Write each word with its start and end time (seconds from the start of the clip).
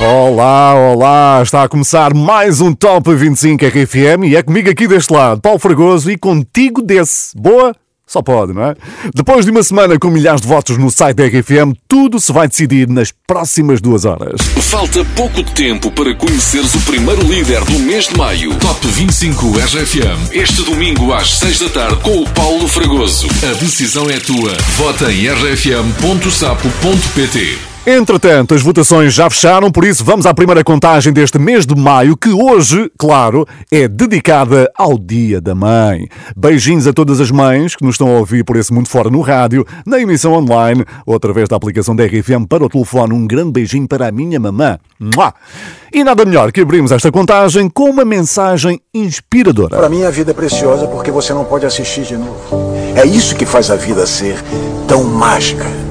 Olá, 0.00 0.74
olá! 0.74 1.40
Está 1.42 1.62
a 1.62 1.68
começar 1.68 2.12
mais 2.12 2.60
um 2.60 2.74
Top 2.74 3.14
25 3.14 3.64
RFM 3.64 4.24
e 4.26 4.34
é 4.34 4.42
comigo 4.42 4.68
aqui 4.68 4.88
deste 4.88 5.12
lado, 5.12 5.40
Paulo 5.40 5.60
Fragoso, 5.60 6.10
e 6.10 6.18
contigo 6.18 6.82
desse. 6.82 7.36
Boa? 7.36 7.72
Só 8.04 8.20
pode, 8.22 8.52
não 8.54 8.64
é? 8.64 8.74
Depois 9.14 9.44
de 9.44 9.52
uma 9.52 9.62
semana 9.62 9.96
com 9.98 10.08
milhares 10.08 10.40
de 10.40 10.48
votos 10.48 10.78
no 10.78 10.90
site 10.90 11.16
da 11.16 11.26
RFM, 11.26 11.74
tudo 11.86 12.18
se 12.18 12.32
vai 12.32 12.48
decidir 12.48 12.88
nas 12.88 13.12
próximas 13.26 13.80
duas 13.82 14.04
horas. 14.04 14.40
Falta 14.62 15.04
pouco 15.14 15.44
tempo 15.44 15.92
para 15.92 16.12
conheceres 16.14 16.74
o 16.74 16.80
primeiro 16.80 17.22
líder 17.22 17.62
do 17.64 17.78
mês 17.80 18.08
de 18.08 18.16
maio. 18.16 18.54
Top 18.58 18.84
25 18.86 19.58
RFM. 19.58 20.32
Este 20.32 20.62
domingo 20.62 21.12
às 21.12 21.38
6 21.38 21.60
da 21.60 21.68
tarde 21.68 21.96
com 22.02 22.22
o 22.22 22.28
Paulo 22.30 22.66
Fragoso. 22.66 23.28
A 23.42 23.52
decisão 23.58 24.08
é 24.08 24.18
tua. 24.18 24.56
Vota 24.76 25.12
em 25.12 25.28
rfm.sapo.pt. 25.28 26.38
Entretanto, 27.90 28.54
as 28.54 28.60
votações 28.60 29.14
já 29.14 29.30
fecharam, 29.30 29.72
por 29.72 29.82
isso 29.82 30.04
vamos 30.04 30.26
à 30.26 30.34
primeira 30.34 30.62
contagem 30.62 31.10
deste 31.10 31.38
mês 31.38 31.64
de 31.64 31.74
maio, 31.74 32.18
que 32.18 32.28
hoje, 32.28 32.92
claro, 32.98 33.46
é 33.72 33.88
dedicada 33.88 34.70
ao 34.76 34.98
Dia 34.98 35.40
da 35.40 35.54
Mãe. 35.54 36.06
Beijinhos 36.36 36.86
a 36.86 36.92
todas 36.92 37.18
as 37.18 37.30
mães 37.30 37.74
que 37.74 37.82
nos 37.82 37.94
estão 37.94 38.14
a 38.14 38.18
ouvir 38.18 38.44
por 38.44 38.56
esse 38.56 38.74
mundo 38.74 38.90
fora 38.90 39.08
no 39.08 39.22
rádio, 39.22 39.64
na 39.86 39.98
emissão 39.98 40.34
online 40.34 40.84
ou 41.06 41.16
através 41.16 41.48
da 41.48 41.56
aplicação 41.56 41.96
da 41.96 42.04
RFM 42.04 42.44
para 42.46 42.62
o 42.62 42.68
telefone. 42.68 43.14
Um 43.14 43.26
grande 43.26 43.52
beijinho 43.52 43.88
para 43.88 44.08
a 44.08 44.12
minha 44.12 44.38
mamã. 44.38 44.78
E 45.90 46.04
nada 46.04 46.26
melhor 46.26 46.52
que 46.52 46.60
abrirmos 46.60 46.92
esta 46.92 47.10
contagem 47.10 47.70
com 47.70 47.88
uma 47.88 48.04
mensagem 48.04 48.78
inspiradora. 48.92 49.78
Para 49.78 49.88
mim 49.88 50.02
a 50.02 50.10
vida 50.10 50.32
é 50.32 50.34
preciosa 50.34 50.86
porque 50.88 51.10
você 51.10 51.32
não 51.32 51.46
pode 51.46 51.64
assistir 51.64 52.02
de 52.02 52.18
novo. 52.18 52.74
É 52.94 53.06
isso 53.06 53.34
que 53.34 53.46
faz 53.46 53.70
a 53.70 53.76
vida 53.76 54.04
ser 54.04 54.36
tão 54.86 55.04
mágica. 55.04 55.87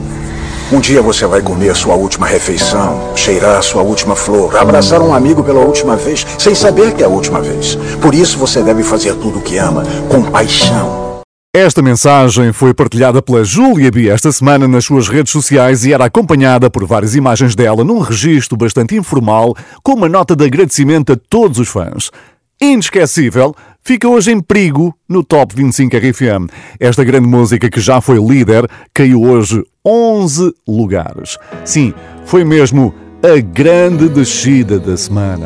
Um 0.70 0.82
dia 0.82 1.02
você 1.02 1.26
vai 1.26 1.42
comer 1.42 1.74
sua 1.74 1.96
última 1.96 2.28
refeição, 2.28 3.16
cheirar 3.16 3.64
sua 3.64 3.82
última 3.82 4.18
flor, 4.18 4.58
abraçar 4.58 5.02
um 5.02 5.14
amigo 5.14 5.42
pela 5.42 5.62
última 5.62 5.96
vez, 5.96 6.28
sem 6.38 6.54
saber 6.54 6.94
que 6.94 7.02
é 7.02 7.06
a 7.06 7.10
última 7.10 7.40
vez. 7.40 7.76
Por 8.02 8.14
isso 8.14 8.38
você 8.38 8.62
deve 8.62 8.84
fazer 8.84 9.14
tudo 9.16 9.40
o 9.40 9.42
que 9.42 9.58
ama, 9.58 9.86
com 10.10 10.22
paixão. 10.24 11.22
Esta 11.56 11.82
mensagem 11.82 12.52
foi 12.52 12.74
partilhada 12.74 13.22
pela 13.22 13.46
Júlia 13.46 13.90
B 13.90 14.10
esta 14.10 14.30
semana 14.30 14.68
nas 14.68 14.84
suas 14.84 15.08
redes 15.08 15.32
sociais 15.32 15.86
e 15.86 15.94
era 15.94 16.04
acompanhada 16.04 16.70
por 16.70 16.86
várias 16.86 17.16
imagens 17.16 17.56
dela 17.56 17.86
num 17.86 18.00
registro 18.00 18.58
bastante 18.58 18.94
informal, 18.94 19.56
com 19.82 19.94
uma 19.94 20.10
nota 20.10 20.36
de 20.36 20.44
agradecimento 20.44 21.14
a 21.14 21.18
todos 21.30 21.60
os 21.60 21.70
fãs. 21.70 22.12
Inesquecível, 22.60 23.56
fica 23.88 24.06
hoje 24.06 24.34
em 24.34 24.42
perigo 24.42 24.94
no 25.08 25.24
Top 25.24 25.56
25 25.56 25.96
RFM. 25.96 26.52
Esta 26.78 27.06
grande 27.06 27.26
música 27.26 27.70
que 27.70 27.80
já 27.80 28.02
foi 28.02 28.20
líder 28.20 28.70
caiu 28.94 29.24
hoje 29.24 29.64
11 29.86 30.54
lugares. 30.68 31.38
Sim, 31.64 31.94
foi 32.26 32.44
mesmo 32.44 32.94
a 33.24 33.40
grande 33.40 34.10
descida 34.10 34.78
da 34.78 34.98
semana. 34.98 35.46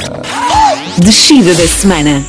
Descida 0.97 1.53
da 1.53 1.67
semana. 1.67 2.25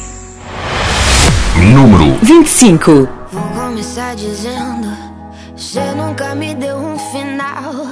Número 1.72 2.18
25. 2.22 3.08
Vou 3.32 3.42
começar 3.54 4.14
dizendo: 4.14 4.94
Você 5.56 5.80
nunca 5.92 6.34
me 6.34 6.54
deu 6.54 6.76
um 6.76 6.98
final. 6.98 7.86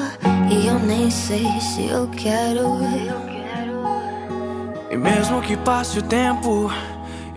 E 0.51 0.67
eu 0.67 0.79
nem 0.79 1.11
sei 1.11 1.47
se 1.59 1.89
eu 1.89 2.07
quero. 2.09 2.81
E 4.91 4.97
mesmo 4.97 5.41
que 5.41 5.57
passe 5.57 6.01
o 6.01 6.03
tempo, 6.03 6.71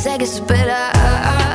Sei 0.00 0.16
que 0.16 0.24
não 0.24 0.24
consegue 0.24 0.26
superar 0.26 1.49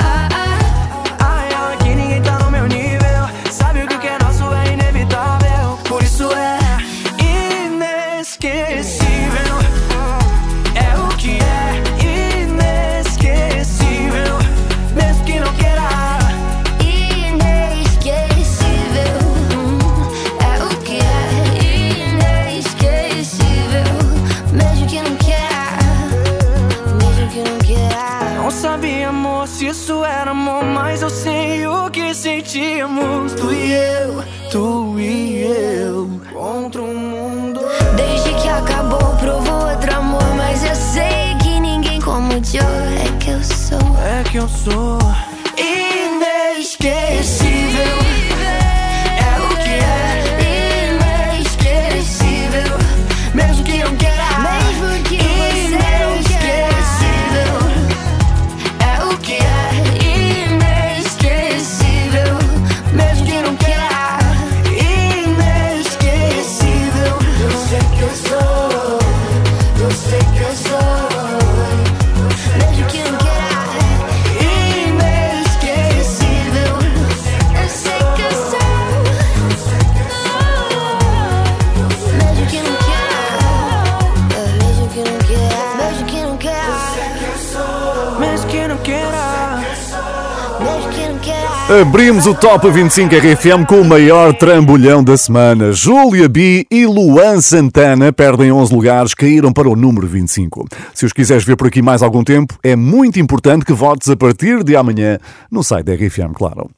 Abrimos 92.16 92.34
o 92.34 92.40
Top 92.40 92.70
25 92.70 93.14
RFM 93.14 93.66
com 93.68 93.78
o 93.78 93.84
maior 93.84 94.32
trambolhão 94.32 95.04
da 95.04 95.18
semana. 95.18 95.70
Júlia 95.70 96.26
B 96.30 96.66
e 96.70 96.86
Luan 96.86 97.42
Santana 97.42 98.10
perdem 98.10 98.50
11 98.50 98.72
lugares, 98.72 99.12
caíram 99.12 99.52
para 99.52 99.68
o 99.68 99.76
número 99.76 100.06
25. 100.06 100.66
Se 100.94 101.04
os 101.04 101.12
quiseres 101.12 101.44
ver 101.44 101.56
por 101.56 101.66
aqui 101.66 101.82
mais 101.82 102.02
algum 102.02 102.24
tempo, 102.24 102.58
é 102.62 102.74
muito 102.74 103.20
importante 103.20 103.66
que 103.66 103.72
votes 103.74 104.08
a 104.08 104.16
partir 104.16 104.64
de 104.64 104.74
amanhã 104.74 105.18
no 105.50 105.62
site 105.62 105.84
da 105.84 105.92
RFM, 105.92 106.32
claro. 106.32 106.70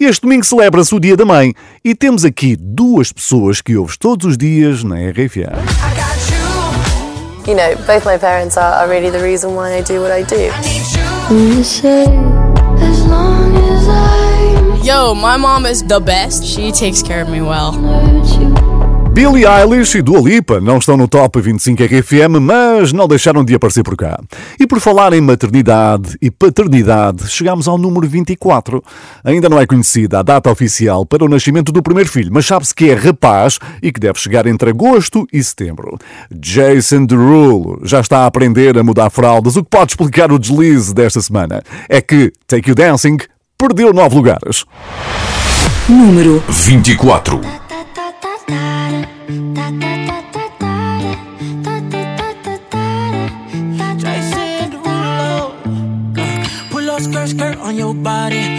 Este 0.00 0.22
domingo 0.22 0.46
celebra-se 0.46 0.94
o 0.94 0.98
Dia 0.98 1.14
da 1.14 1.26
Mãe 1.26 1.52
e 1.84 1.94
temos 1.94 2.24
aqui 2.24 2.56
duas 2.58 3.12
pessoas 3.12 3.60
que 3.60 3.76
ouves 3.76 3.98
todos 3.98 4.24
os 4.24 4.38
dias 4.38 4.82
na 4.82 4.96
RFM. 4.96 5.60
You 7.46 7.54
know, 7.54 7.76
both 7.86 8.06
my 8.06 8.16
parents 8.18 8.56
are, 8.56 8.76
are 8.76 8.88
really 8.88 9.10
the 9.10 9.22
reason 9.22 9.50
why 9.50 9.78
I 9.78 9.82
do 9.82 10.00
what 10.00 10.10
I 10.10 10.22
do. 10.22 10.50
Yo, 14.86 15.16
my 15.16 15.36
mom 15.36 15.66
is 15.66 15.82
the 15.82 15.98
best. 15.98 16.44
She 16.44 16.70
takes 16.70 17.02
care 17.02 17.20
of 17.20 17.28
me 17.28 17.40
well. 17.40 17.72
Billie 19.12 19.44
Eilish 19.44 19.98
e 19.98 20.02
Dua 20.02 20.20
Lipa 20.20 20.60
não 20.60 20.78
estão 20.78 20.96
no 20.96 21.08
Top 21.08 21.40
25 21.40 21.82
RFM, 21.82 22.38
mas 22.40 22.92
não 22.92 23.08
deixaram 23.08 23.44
de 23.44 23.52
aparecer 23.52 23.82
por 23.82 23.96
cá. 23.96 24.16
E 24.60 24.64
por 24.64 24.78
falar 24.78 25.12
em 25.12 25.20
maternidade 25.20 26.16
e 26.22 26.30
paternidade, 26.30 27.28
chegamos 27.28 27.66
ao 27.66 27.76
número 27.76 28.06
24. 28.06 28.80
Ainda 29.24 29.48
não 29.48 29.58
é 29.58 29.66
conhecida 29.66 30.20
a 30.20 30.22
data 30.22 30.52
oficial 30.52 31.04
para 31.04 31.24
o 31.24 31.28
nascimento 31.28 31.72
do 31.72 31.82
primeiro 31.82 32.08
filho, 32.08 32.30
mas 32.32 32.46
sabe-se 32.46 32.72
que 32.72 32.88
é 32.88 32.94
rapaz 32.94 33.58
e 33.82 33.90
que 33.90 33.98
deve 33.98 34.20
chegar 34.20 34.46
entre 34.46 34.70
agosto 34.70 35.26
e 35.32 35.42
setembro. 35.42 35.98
Jason 36.30 37.06
Derulo 37.06 37.80
já 37.82 37.98
está 37.98 38.18
a 38.20 38.26
aprender 38.26 38.78
a 38.78 38.84
mudar 38.84 39.10
fraldas, 39.10 39.56
o 39.56 39.64
que 39.64 39.70
pode 39.70 39.90
explicar 39.90 40.30
o 40.30 40.38
deslize 40.38 40.94
desta 40.94 41.20
semana. 41.20 41.60
É 41.88 42.00
que 42.00 42.32
Take 42.46 42.70
You 42.70 42.76
Dancing 42.76 43.16
perdeu 43.58 43.92
nove 43.92 44.14
lugares. 44.14 44.64
Número 45.88 46.42
24. 46.48 47.40
skirt, 56.98 57.28
skirt 57.28 57.58
on 57.60 57.76
your 57.76 57.94
body. 57.94 58.58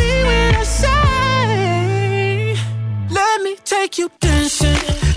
take 3.81 3.97
you 3.97 4.11
dancing. 4.19 5.10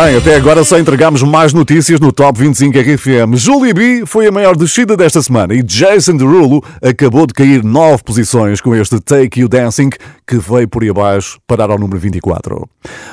Bem, 0.00 0.16
até 0.16 0.36
agora 0.36 0.62
só 0.62 0.78
entregamos 0.78 1.24
mais 1.24 1.52
notícias 1.52 1.98
no 1.98 2.12
Top 2.12 2.38
25 2.38 2.78
RFM. 2.78 3.34
Julie 3.34 3.74
B 3.74 4.06
foi 4.06 4.28
a 4.28 4.30
maior 4.30 4.56
descida 4.56 4.96
desta 4.96 5.20
semana 5.20 5.52
e 5.52 5.60
Jason 5.60 6.16
Derulo 6.16 6.62
acabou 6.80 7.26
de 7.26 7.34
cair 7.34 7.64
nove 7.64 8.04
posições 8.04 8.60
com 8.60 8.76
este 8.76 9.00
Take 9.00 9.40
You 9.40 9.48
Dancing 9.48 9.90
que 10.24 10.36
veio 10.38 10.68
por 10.68 10.84
aí 10.84 10.90
abaixo 10.90 11.40
parar 11.48 11.68
ao 11.72 11.80
número 11.80 11.98
24. 11.98 12.64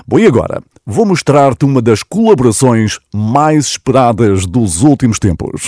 Bom, 0.07 0.19
e 0.19 0.27
agora? 0.27 0.61
Vou 0.85 1.07
mostrar-te 1.07 1.65
uma 1.65 1.81
das 1.81 2.03
colaborações 2.03 2.99
mais 3.11 3.65
esperadas 3.65 4.45
dos 4.45 4.83
últimos 4.83 5.17
tempos. 5.17 5.67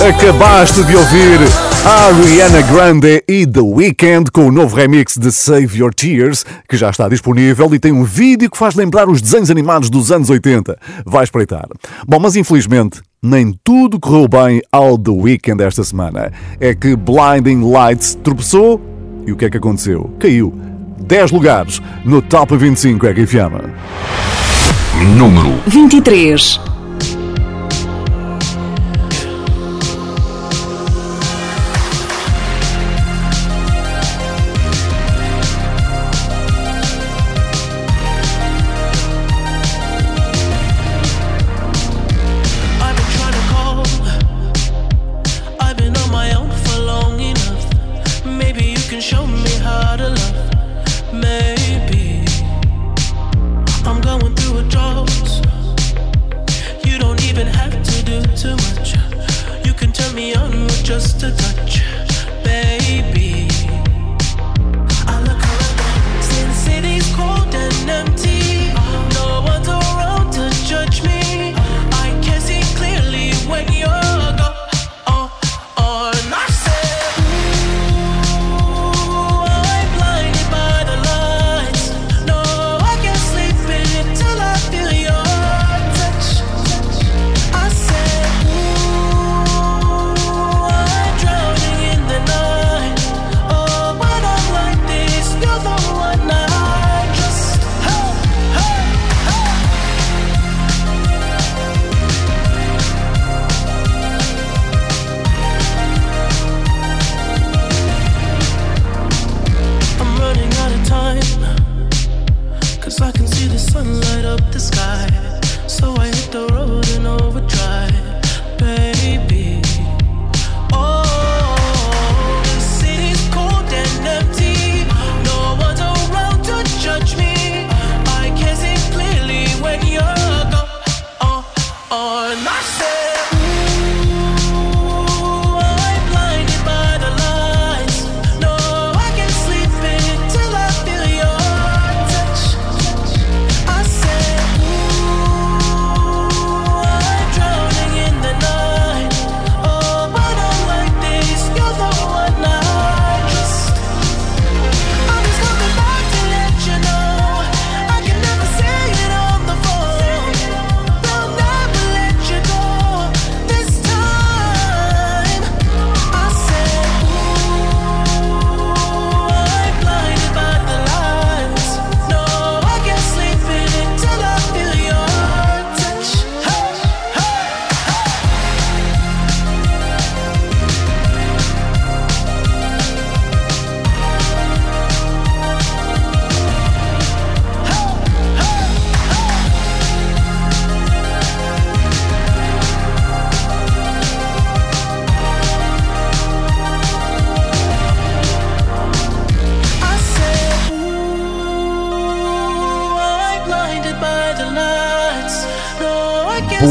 Acabaste 0.00 0.84
de 0.84 0.94
ouvir 0.94 1.40
Ariana 1.84 2.62
Grande 2.62 3.24
e 3.26 3.44
The 3.44 3.60
Weeknd 3.60 4.30
com 4.30 4.46
o 4.46 4.52
novo 4.52 4.76
remix 4.76 5.16
de 5.18 5.32
Save 5.32 5.76
Your 5.76 5.92
Tears, 5.92 6.46
que 6.68 6.76
já 6.76 6.88
está 6.90 7.08
disponível 7.08 7.74
e 7.74 7.80
tem 7.80 7.90
um 7.90 8.04
vídeo 8.04 8.48
que 8.48 8.56
faz 8.56 8.76
lembrar 8.76 9.08
os 9.08 9.20
desenhos 9.20 9.50
animados 9.50 9.90
dos 9.90 10.12
anos 10.12 10.30
80. 10.30 10.78
Vai 11.04 11.24
espreitar. 11.24 11.66
Bom, 12.06 12.20
mas 12.20 12.36
infelizmente 12.36 13.02
nem 13.20 13.52
tudo 13.64 13.98
correu 13.98 14.28
bem 14.28 14.62
ao 14.70 14.96
The 14.96 15.10
Weekend 15.10 15.64
esta 15.64 15.82
semana. 15.82 16.32
É 16.60 16.72
que 16.76 16.94
Blinding 16.94 17.68
Lights 17.68 18.16
tropeçou 18.22 18.80
e 19.26 19.32
o 19.32 19.36
que 19.36 19.46
é 19.46 19.50
que 19.50 19.56
aconteceu? 19.56 20.14
Caiu 20.20 20.54
10 21.00 21.32
lugares 21.32 21.82
no 22.04 22.22
Top 22.22 22.56
25 22.56 23.04
RFM. 23.04 23.66
Número 25.16 25.60
23. 25.66 26.77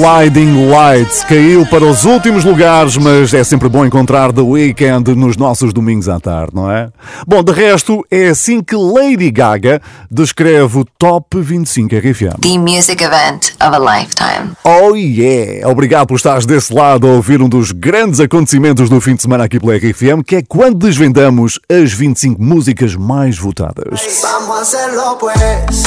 Blinding 0.07 0.69
Lights 0.69 1.25
caiu 1.25 1.65
para 1.65 1.83
os 1.83 2.05
últimos 2.05 2.45
lugares, 2.45 2.95
mas 2.95 3.33
é 3.33 3.43
sempre 3.43 3.67
bom 3.67 3.85
encontrar 3.85 4.31
The 4.31 4.39
Weeknd 4.39 5.13
nos 5.13 5.35
nossos 5.35 5.73
domingos 5.73 6.07
à 6.07 6.17
tarde, 6.17 6.53
não 6.55 6.71
é? 6.71 6.89
Bom, 7.27 7.43
de 7.43 7.51
resto, 7.51 8.05
é 8.09 8.29
assim 8.29 8.63
que 8.63 8.73
Lady 8.73 9.29
Gaga 9.29 9.81
descreve 10.09 10.79
o 10.79 10.85
Top 10.97 11.37
25 11.37 11.93
RFM. 11.93 12.39
The 12.39 12.57
music 12.57 13.03
event 13.03 13.51
of 13.59 13.75
a 13.75 13.79
lifetime. 13.79 14.55
Oh 14.63 14.95
yeah! 14.95 15.67
Obrigado 15.67 16.07
por 16.07 16.15
estares 16.15 16.45
desse 16.45 16.73
lado 16.73 17.05
a 17.05 17.11
ouvir 17.11 17.41
um 17.41 17.49
dos 17.49 17.73
grandes 17.73 18.21
acontecimentos 18.21 18.89
do 18.89 19.01
fim 19.01 19.13
de 19.13 19.23
semana 19.23 19.43
aqui 19.43 19.59
pela 19.59 19.75
RFM, 19.75 20.23
que 20.25 20.37
é 20.37 20.41
quando 20.41 20.87
desvendamos 20.87 21.59
as 21.69 21.91
25 21.91 22.41
músicas 22.41 22.95
mais 22.95 23.37
votadas. 23.37 24.21
Vamos 24.21 24.57
hacerlo 24.57 25.17
pues. 25.17 25.83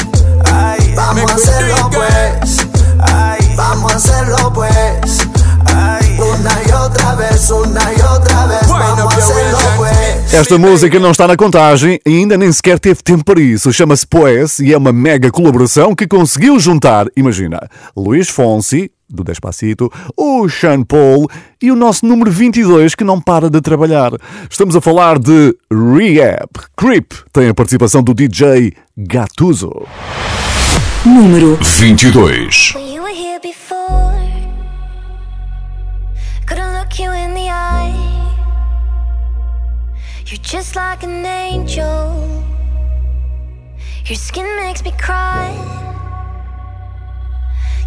Ay, 0.53 0.93
vamos 0.95 1.33
hacerlo 1.33 1.91
pues. 1.91 2.57
Ay. 2.99 3.50
Vamos 3.61 3.93
a 3.93 3.97
hacerlo 3.97 4.53
pues. 4.55 5.29
Una 6.19 6.51
y 6.67 6.73
otra 6.73 7.15
vez, 7.15 7.51
una 7.51 7.93
y 7.93 8.01
otra 8.01 8.47
vez. 8.47 8.67
Vamos 8.67 9.15
a 9.15 9.19
hacerlo 9.19 9.59
pues. 9.77 10.33
Esta 10.33 10.57
música 10.57 10.99
não 10.99 11.11
está 11.11 11.29
na 11.29 11.37
contagem 11.37 12.01
e 12.07 12.11
ainda 12.11 12.39
nem 12.39 12.51
sequer 12.51 12.79
teve 12.79 13.03
tempo 13.03 13.23
para 13.23 13.39
isso. 13.39 13.71
Chama-se 13.71 14.07
Poes 14.07 14.61
e 14.61 14.73
é 14.73 14.79
uma 14.79 14.93
mega 14.93 15.31
colaboração 15.31 15.95
que 15.95 16.07
conseguiu 16.07 16.59
juntar, 16.59 17.07
imagina, 17.15 17.61
Luís 17.95 18.31
Fonsi, 18.31 18.91
do 19.07 19.23
Despacito, 19.23 19.93
o 20.17 20.49
Sean 20.49 20.83
Paul 20.83 21.29
e 21.61 21.71
o 21.71 21.77
nosso 21.77 22.07
número 22.07 22.31
22 22.31 22.95
que 22.95 23.05
não 23.05 23.21
para 23.21 23.51
de 23.51 23.61
trabalhar. 23.61 24.13
Estamos 24.49 24.75
a 24.75 24.81
falar 24.81 25.19
de 25.19 25.55
Rehab. 25.71 26.49
Creep 26.79 27.13
tem 27.31 27.49
a 27.49 27.55
participação 27.55 28.03
do 28.03 28.15
DJ 28.15 28.73
Gatuso. 28.97 29.87
Número 31.07 31.57
22. 31.57 32.75
When 32.75 32.93
you 32.93 33.01
were 33.01 33.09
here 33.09 33.41
before, 33.41 34.13
couldn't 36.45 36.75
look 36.75 36.99
you 36.99 37.11
in 37.11 37.33
the 37.33 37.49
eye. 37.49 37.95
You're 40.27 40.43
just 40.43 40.77
like 40.77 41.03
an 41.03 41.25
angel. 41.25 42.45
Your 44.05 44.17
skin 44.17 44.45
makes 44.57 44.85
me 44.85 44.93
cry. 44.93 45.49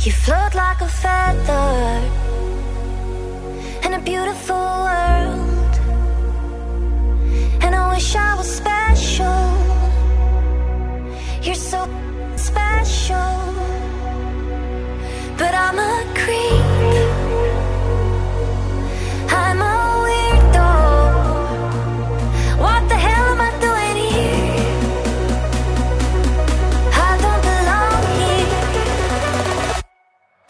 You 0.01 0.11
float 0.11 0.55
like 0.55 0.81
a 0.81 0.87
feather 0.87 2.01
in 3.85 3.93
a 3.93 3.99
beautiful 3.99 4.55
world. 4.55 5.73
And 7.61 7.75
I 7.75 7.93
wish 7.93 8.15
I 8.15 8.33
was 8.35 8.49
special. 8.49 9.53
You're 11.43 11.53
so 11.53 11.87
special. 12.43 13.35
But 15.39 15.53
I'm 15.65 15.79
a 15.79 15.95
creep. 16.21 16.65
I'm 19.41 19.61
a 19.61 19.75
weirdo. 20.05 20.71
What 22.65 22.81
the 22.89 22.97
hell 23.05 23.25
am 23.33 23.41
I 23.47 23.51
doing 23.65 23.97
here? 24.15 24.65
I 27.07 27.11
don't 27.23 27.43
belong 27.49 28.03
here. 28.19 28.51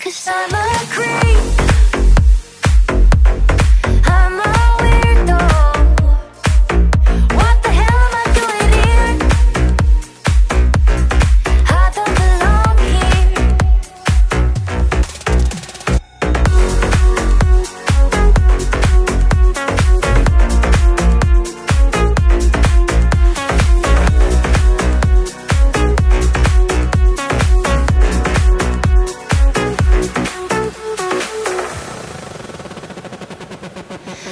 Cause 0.01 0.27
I'm 0.27 0.53
a 0.53 0.67
creep. 0.95 1.52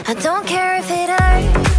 I 0.08 0.14
don't 0.14 0.46
care 0.46 0.78
if 0.78 0.90
it 0.92 1.10
hurts 1.10 1.71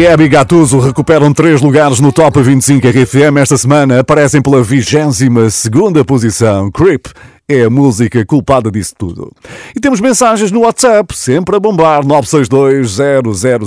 Rehab 0.00 0.24
e 0.24 0.28
Gattuso 0.30 0.78
recuperam 0.78 1.30
três 1.30 1.60
lugares 1.60 2.00
no 2.00 2.10
Top 2.10 2.40
25 2.40 2.88
RFM. 2.88 3.36
Esta 3.36 3.58
semana 3.58 4.00
aparecem 4.00 4.40
pela 4.40 4.62
22 4.62 5.52
segunda 5.52 6.02
posição. 6.02 6.70
Creep 6.70 7.08
é 7.46 7.64
a 7.64 7.68
música 7.68 8.24
culpada 8.24 8.70
disso 8.70 8.94
tudo. 8.96 9.30
E 9.76 9.78
temos 9.78 10.00
mensagens 10.00 10.50
no 10.50 10.60
WhatsApp, 10.60 11.14
sempre 11.14 11.54
a 11.54 11.60
bombar, 11.60 12.02
962 12.02 12.96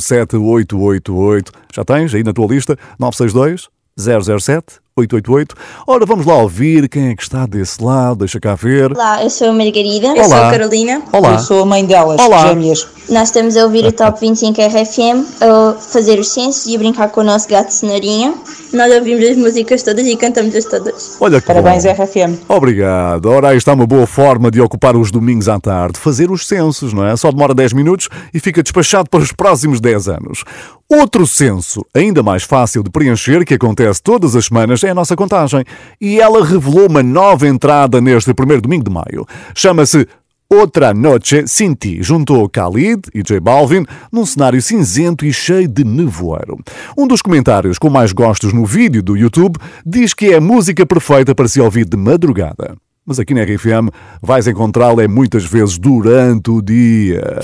007 0.01 0.35
888. 0.35 1.51
Já 1.71 1.85
tens 1.85 2.15
aí 2.15 2.23
na 2.23 2.33
tua 2.33 2.47
lista? 2.47 2.79
962 2.97 3.69
007 3.95 4.81
888. 4.95 5.55
Ora, 5.87 6.05
vamos 6.05 6.25
lá 6.25 6.37
ouvir 6.37 6.87
quem 6.87 7.09
é 7.09 7.15
que 7.15 7.23
está 7.23 7.47
desse 7.47 7.83
lado, 7.83 8.17
deixa 8.19 8.39
cá 8.39 8.53
ver. 8.53 8.91
Olá, 8.91 9.23
eu 9.23 9.29
sou 9.29 9.49
a 9.49 9.53
Margarida. 9.53 10.07
Eu 10.15 10.23
sou 10.25 10.35
a 10.35 10.51
Carolina. 10.51 11.01
Olá. 11.11 11.33
Eu 11.33 11.39
sou 11.39 11.63
a 11.63 11.65
mãe 11.65 11.83
delas, 11.83 12.21
Olá. 12.21 12.47
gêmeas. 12.49 12.87
Nós 13.09 13.29
estamos 13.29 13.57
a 13.57 13.63
ouvir 13.63 13.85
o 13.85 13.91
Top 13.91 14.19
25 14.19 14.61
RFM, 14.61 15.25
a 15.41 15.73
fazer 15.79 16.19
os 16.19 16.29
censos 16.29 16.67
e 16.67 16.75
a 16.75 16.77
brincar 16.77 17.09
com 17.09 17.21
o 17.21 17.23
nosso 17.23 17.49
gato 17.49 17.71
Cenourinha. 17.71 18.35
Nós 18.71 18.91
ouvimos 18.93 19.27
as 19.27 19.37
músicas 19.37 19.81
todas 19.83 20.05
e 20.05 20.15
cantamos-as 20.15 20.65
todas. 20.65 21.17
Olha 21.19 21.41
que 21.41 21.47
Parabéns, 21.47 21.85
bom. 21.85 21.91
RFM. 21.91 22.39
Obrigado. 22.47 23.25
Ora, 23.27 23.49
aí 23.49 23.57
está 23.57 23.73
uma 23.73 23.85
boa 23.87 24.05
forma 24.07 24.49
de 24.51 24.61
ocupar 24.61 24.95
os 24.95 25.11
domingos 25.11 25.49
à 25.49 25.59
tarde, 25.59 25.99
fazer 25.99 26.29
os 26.31 26.47
censos, 26.47 26.93
não 26.93 27.05
é? 27.05 27.15
Só 27.15 27.31
demora 27.31 27.53
10 27.53 27.73
minutos 27.73 28.09
e 28.33 28.39
fica 28.39 28.61
despachado 28.63 29.09
para 29.09 29.21
os 29.21 29.31
próximos 29.31 29.79
10 29.81 30.07
anos. 30.07 30.43
Outro 30.89 31.25
censo, 31.25 31.83
ainda 31.93 32.21
mais 32.21 32.43
fácil 32.43 32.83
de 32.83 32.89
preencher, 32.91 33.45
que 33.45 33.53
acontece 33.55 34.01
todas 34.01 34.35
as 34.35 34.45
semanas, 34.45 34.82
é 34.85 34.91
a 34.91 34.95
nossa 34.95 35.15
contagem. 35.15 35.63
E 35.99 36.19
ela 36.19 36.45
revelou 36.45 36.89
uma 36.89 37.03
nova 37.03 37.47
entrada 37.47 37.99
neste 38.01 38.33
primeiro 38.33 38.61
domingo 38.61 38.83
de 38.83 38.91
maio. 38.91 39.25
Chama-se 39.55 40.07
Outra 40.49 40.93
Noche 40.93 41.47
Sin 41.47 41.73
Ti. 41.73 42.03
Juntou 42.03 42.47
Khalid 42.47 43.01
e 43.13 43.23
J 43.23 43.39
Balvin 43.39 43.85
num 44.11 44.25
cenário 44.25 44.61
cinzento 44.61 45.25
e 45.25 45.33
cheio 45.33 45.67
de 45.67 45.83
nevoeiro. 45.83 46.59
Um 46.97 47.07
dos 47.07 47.21
comentários 47.21 47.79
com 47.79 47.89
mais 47.89 48.11
gostos 48.11 48.53
no 48.53 48.65
vídeo 48.65 49.01
do 49.01 49.17
YouTube 49.17 49.57
diz 49.85 50.13
que 50.13 50.27
é 50.27 50.35
a 50.35 50.41
música 50.41 50.85
perfeita 50.85 51.33
para 51.33 51.47
se 51.47 51.59
ouvir 51.59 51.85
de 51.85 51.97
madrugada. 51.97 52.75
Mas 53.05 53.19
aqui 53.19 53.33
na 53.33 53.43
RFM 53.43 53.89
vais 54.21 54.47
encontrá-la 54.47 55.07
muitas 55.07 55.43
vezes 55.43 55.77
durante 55.77 56.51
o 56.51 56.61
dia. 56.61 57.39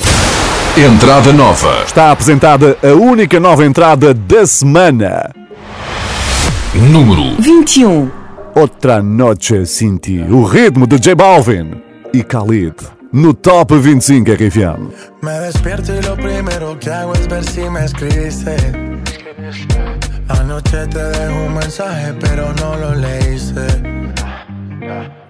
Entrada 0.78 1.34
nova. 1.34 1.84
Está 1.84 2.12
apresentada 2.12 2.78
a 2.84 2.94
única 2.94 3.40
nova 3.40 3.66
entrada 3.66 4.14
da 4.14 4.46
semana. 4.46 5.32
Número 6.74 7.36
21. 7.40 8.12
Outra 8.54 9.02
Noche 9.02 9.66
Sin 9.66 9.98
Ti. 9.98 10.22
O 10.32 10.46
ritmo 10.46 10.86
de 10.86 10.98
J 10.98 11.16
Balvin 11.16 11.82
e 12.14 12.24
Khalid. 12.24 12.76
No 13.12 13.34
Top 13.34 13.74
25 13.74 14.32
RFM. 14.34 14.90
Me 15.24 15.40
despierto 15.40 15.96
y 15.96 16.02
lo 16.04 16.16
primero 16.16 16.78
que 16.80 16.92
hago 16.92 17.14
es 17.14 17.28
ver 17.28 17.44
si 17.44 17.62
me 17.62 17.86
escribiste. 17.86 18.56
Anoche 20.28 20.86
te 20.86 21.04
dejo 21.04 21.46
un 21.48 21.56
mensaje, 21.56 22.14
pero 22.20 22.54
no 22.54 22.76
lo 22.76 22.94
leíste. 22.94 23.66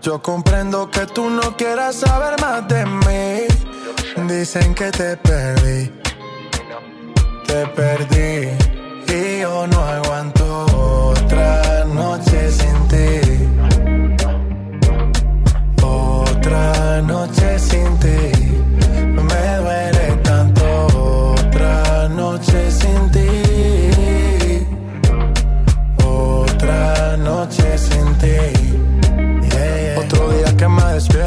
Yo 0.01 0.21
comprendo 0.21 0.91
que 0.91 1.05
tú 1.05 1.29
no 1.29 1.55
quieras 1.55 1.95
saber 1.95 2.35
más 2.41 2.67
de 2.67 2.85
mí. 2.85 4.27
Dicen 4.27 4.75
que 4.75 4.91
te 4.91 5.15
perdí. 5.15 5.89
Te 7.47 7.65
perdí. 7.67 8.78
Y 9.11 9.39
yo 9.41 9.65
no 9.67 9.79
aguanto 9.83 10.65
otra 11.09 11.83
noche 11.85 12.51
sin 12.51 12.87
ti. 12.87 13.21
Otra 15.81 17.01
noche 17.01 17.59
sin 17.59 17.98
ti. 17.98 17.98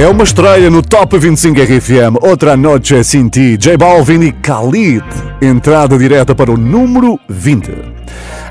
É 0.00 0.08
uma 0.08 0.24
estreia 0.24 0.70
no 0.70 0.80
Top 0.80 1.18
25 1.18 1.60
RFM, 1.60 2.16
outra 2.22 2.56
noite 2.56 3.04
sem 3.04 3.28
ti, 3.28 3.58
J 3.58 3.76
Balvin 3.76 4.22
e 4.22 4.32
Khalid. 4.32 5.04
Entrada 5.42 5.98
direta 5.98 6.34
para 6.34 6.50
o 6.50 6.56
número 6.56 7.20
20. 7.28 7.89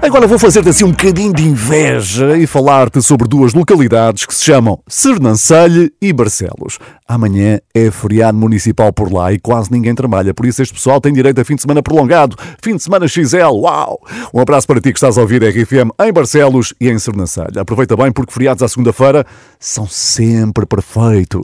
Agora 0.01 0.25
vou 0.25 0.39
fazer-te 0.39 0.69
assim 0.69 0.85
um 0.85 0.91
bocadinho 0.91 1.33
de 1.33 1.43
inveja 1.43 2.37
e 2.37 2.47
falar-te 2.47 3.01
sobre 3.01 3.27
duas 3.27 3.53
localidades 3.53 4.25
que 4.25 4.33
se 4.33 4.45
chamam 4.45 4.79
Sernancelho 4.87 5.91
e 6.01 6.13
Barcelos. 6.13 6.79
Amanhã 7.05 7.59
é 7.73 7.91
feriado 7.91 8.37
municipal 8.37 8.93
por 8.93 9.11
lá 9.11 9.33
e 9.33 9.39
quase 9.39 9.69
ninguém 9.69 9.93
trabalha, 9.93 10.33
por 10.33 10.45
isso 10.45 10.61
este 10.61 10.73
pessoal 10.73 11.01
tem 11.01 11.11
direito 11.11 11.41
a 11.41 11.43
fim 11.43 11.55
de 11.55 11.61
semana 11.61 11.83
prolongado, 11.83 12.37
fim 12.63 12.77
de 12.77 12.83
semana 12.83 13.09
XL, 13.09 13.51
uau! 13.51 13.99
Um 14.33 14.39
abraço 14.39 14.67
para 14.67 14.79
ti 14.79 14.93
que 14.93 14.97
estás 14.97 15.17
a 15.17 15.21
ouvir 15.21 15.43
RFM 15.43 15.91
em 16.01 16.13
Barcelos 16.13 16.73
e 16.79 16.89
em 16.89 16.97
Sernancelho. 16.97 17.59
Aproveita 17.59 17.97
bem 17.97 18.11
porque 18.11 18.31
feriados 18.31 18.63
à 18.63 18.69
segunda-feira 18.69 19.25
são 19.59 19.85
sempre 19.85 20.65
perfeitos. 20.65 21.43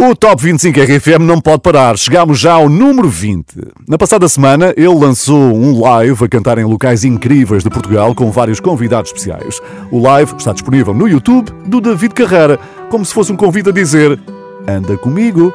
O 0.00 0.16
Top 0.16 0.42
25 0.42 0.80
RFM 0.80 1.20
não 1.20 1.40
pode 1.40 1.60
parar. 1.60 1.96
Chegámos 1.96 2.38
já 2.38 2.54
ao 2.54 2.68
número 2.68 3.08
20. 3.08 3.46
Na 3.86 3.96
passada 3.96 4.28
semana, 4.28 4.74
ele 4.76 4.94
lançou 4.94 5.54
um 5.54 5.80
live 5.80 6.24
a 6.24 6.28
cantar 6.28 6.58
em 6.58 6.64
locais 6.64 7.04
incríveis 7.04 7.62
de 7.62 7.70
Portugal 7.70 8.14
com 8.14 8.30
vários 8.30 8.58
convidados 8.58 9.10
especiais. 9.10 9.60
O 9.90 10.00
live 10.00 10.34
está 10.36 10.52
disponível 10.52 10.92
no 10.92 11.06
YouTube 11.06 11.52
do 11.66 11.80
David 11.80 12.12
Carreira, 12.14 12.58
como 12.90 13.04
se 13.04 13.14
fosse 13.14 13.30
um 13.30 13.36
convite 13.36 13.68
a 13.68 13.72
dizer: 13.72 14.18
Anda 14.66 14.96
comigo. 14.96 15.54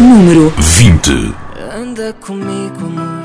Número 0.00 0.52
20. 0.56 1.34
Anda 1.76 2.14
comigo, 2.14 2.86
amor. 2.86 3.22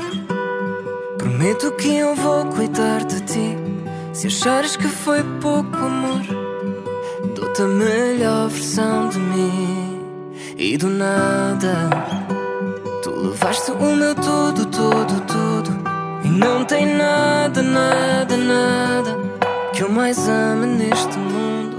Prometo 1.16 1.72
que 1.72 1.96
eu 1.96 2.14
vou 2.14 2.44
cuidar 2.46 3.04
de 3.04 3.20
ti. 3.22 3.56
Se 4.12 4.26
achares 4.26 4.76
que 4.76 4.88
foi 4.88 5.22
pouco 5.40 5.76
amor, 5.76 6.22
a 7.60 7.66
melhor 7.66 8.48
versão 8.48 9.08
de 9.08 9.18
mim. 9.18 10.00
E 10.56 10.76
do 10.76 10.88
nada, 10.88 11.90
tu 13.02 13.10
levaste 13.10 13.70
o 13.72 13.96
meu 13.96 14.14
tudo, 14.14 14.66
tudo, 14.66 15.20
tudo. 15.26 15.70
E 16.24 16.28
não 16.28 16.64
tem 16.64 16.86
nada, 16.86 17.62
nada, 17.62 18.36
nada 18.36 19.16
que 19.72 19.82
eu 19.82 19.90
mais 19.90 20.28
ame 20.28 20.66
neste 20.66 21.16
mundo 21.18 21.78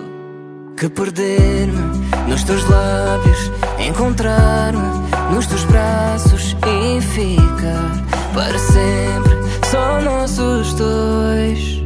que 0.78 0.88
perder-me 0.90 2.00
nos 2.28 2.44
teus 2.44 2.64
lábios, 2.70 3.52
encontrar-me 3.80 5.34
nos 5.34 5.46
teus 5.46 5.64
braços 5.66 6.56
e 6.66 7.02
ficar 7.02 7.92
para 8.34 8.58
sempre 8.60 9.34
só 9.70 10.02
nossos 10.02 10.74
dois. 10.74 11.84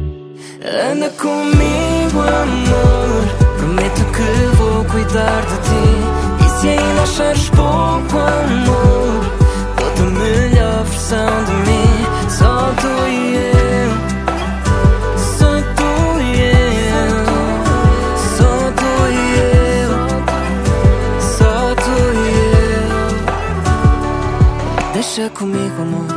Anda 0.62 1.10
comigo, 1.10 2.20
amor. 2.20 3.43
Que 4.16 4.56
vou 4.56 4.84
cuidar 4.84 5.42
de 5.42 5.56
ti. 5.66 5.86
E 6.44 6.48
se 6.60 6.68
ainda 6.68 7.02
achares 7.02 7.48
pouco 7.50 8.16
amor, 8.16 9.24
dou-te 9.76 10.02
a 10.02 10.04
melhor 10.04 10.84
versão 10.84 11.44
de 11.44 11.52
mim. 11.68 11.90
Só 12.28 12.72
tu 12.80 12.92
e 13.08 13.34
eu. 13.34 13.90
Só 15.18 15.52
tu 15.74 15.90
e 16.20 16.22
eu. 16.40 17.16
Só 18.36 18.52
tu 18.78 18.90
e 19.10 19.22
eu. 19.82 19.92
Só 21.20 21.74
tu 21.74 21.96
e 22.14 22.26
eu. 24.78 24.92
Deixa 24.92 25.24
comigo, 25.30 25.82
amor. 25.82 26.08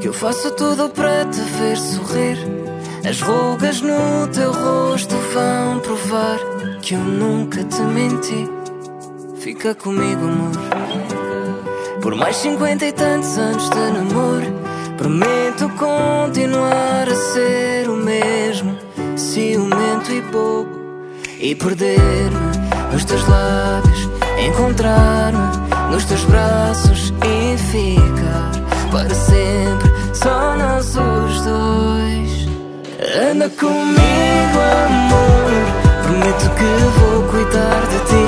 Que 0.00 0.08
eu 0.08 0.12
faço 0.12 0.50
tudo 0.52 0.88
para 0.88 1.24
te 1.26 1.40
ver 1.40 1.76
sorrir. 1.76 2.38
As 3.08 3.20
rugas 3.22 3.80
no 3.80 4.26
teu 4.32 4.52
rosto 4.52 5.14
vão 5.32 5.78
provar 5.80 6.38
que 6.80 6.94
eu 6.94 7.00
nunca 7.00 7.62
te 7.64 7.80
menti. 7.82 8.48
Fica 9.40 9.74
comigo, 9.74 10.24
amor. 10.24 10.52
Por 12.00 12.14
mais 12.14 12.36
cinquenta 12.36 12.86
e 12.86 12.92
tantos 12.92 13.36
anos 13.36 13.68
de 13.70 13.90
namoro, 13.90 14.46
prometo 14.96 15.68
continuar 15.70 17.08
a 17.08 17.14
ser 17.14 17.88
o 17.88 17.96
mesmo, 17.96 18.76
ciumento 19.16 20.12
e 20.12 20.20
bobo. 20.22 20.78
E 21.40 21.54
perder-me 21.54 22.92
nos 22.92 23.04
teus 23.04 23.26
lábios, 23.28 24.08
encontrar-me 24.38 25.92
nos 25.92 26.04
teus 26.04 26.24
braços 26.24 27.12
e 27.24 27.56
ficar 27.58 28.50
para 28.90 29.14
sempre 29.14 29.88
só 30.14 30.56
nós 30.56 30.96
os 30.96 31.44
dois. 31.44 31.87
Anda 33.00 33.48
comigo, 33.50 34.58
amor. 34.86 35.50
Prometo 36.02 36.50
que 36.56 36.70
vou 36.98 37.22
cuidar 37.30 37.80
de 37.86 37.98
ti. 38.08 38.26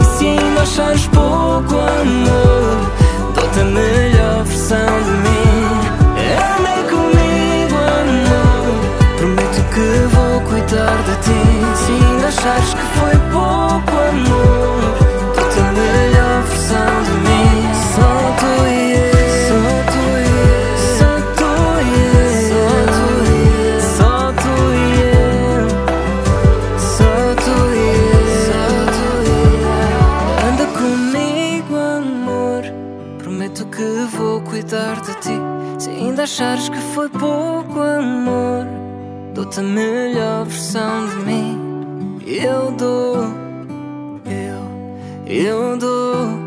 E 0.00 0.04
se 0.04 0.26
ainda 0.28 0.62
achares 0.62 1.06
pouco 1.08 1.74
amor, 1.74 2.92
dou-te 3.34 3.58
a 3.58 3.64
melhor 3.64 4.44
versão 4.44 5.02
de 5.02 5.10
mim. 5.10 5.66
Anda 6.30 6.74
comigo, 6.90 7.76
amor. 7.76 9.16
Prometo 9.16 9.62
que 9.74 9.88
vou 10.14 10.40
cuidar 10.42 10.96
de 11.06 11.16
ti. 11.16 11.40
Se 11.84 11.90
ainda 11.90 12.28
achares 12.28 12.72
que 12.72 12.86
foi 13.00 13.13
achares 36.24 36.70
que 36.70 36.78
foi 36.94 37.06
pouco 37.10 37.78
amor, 37.80 38.66
dou-te 39.34 39.60
a 39.60 39.62
melhor 39.62 40.46
versão 40.46 41.06
de 41.06 41.16
mim. 41.16 42.18
Eu 42.26 42.72
dou, 42.72 43.16
eu, 44.24 45.26
eu 45.26 45.76
dou, 45.76 46.44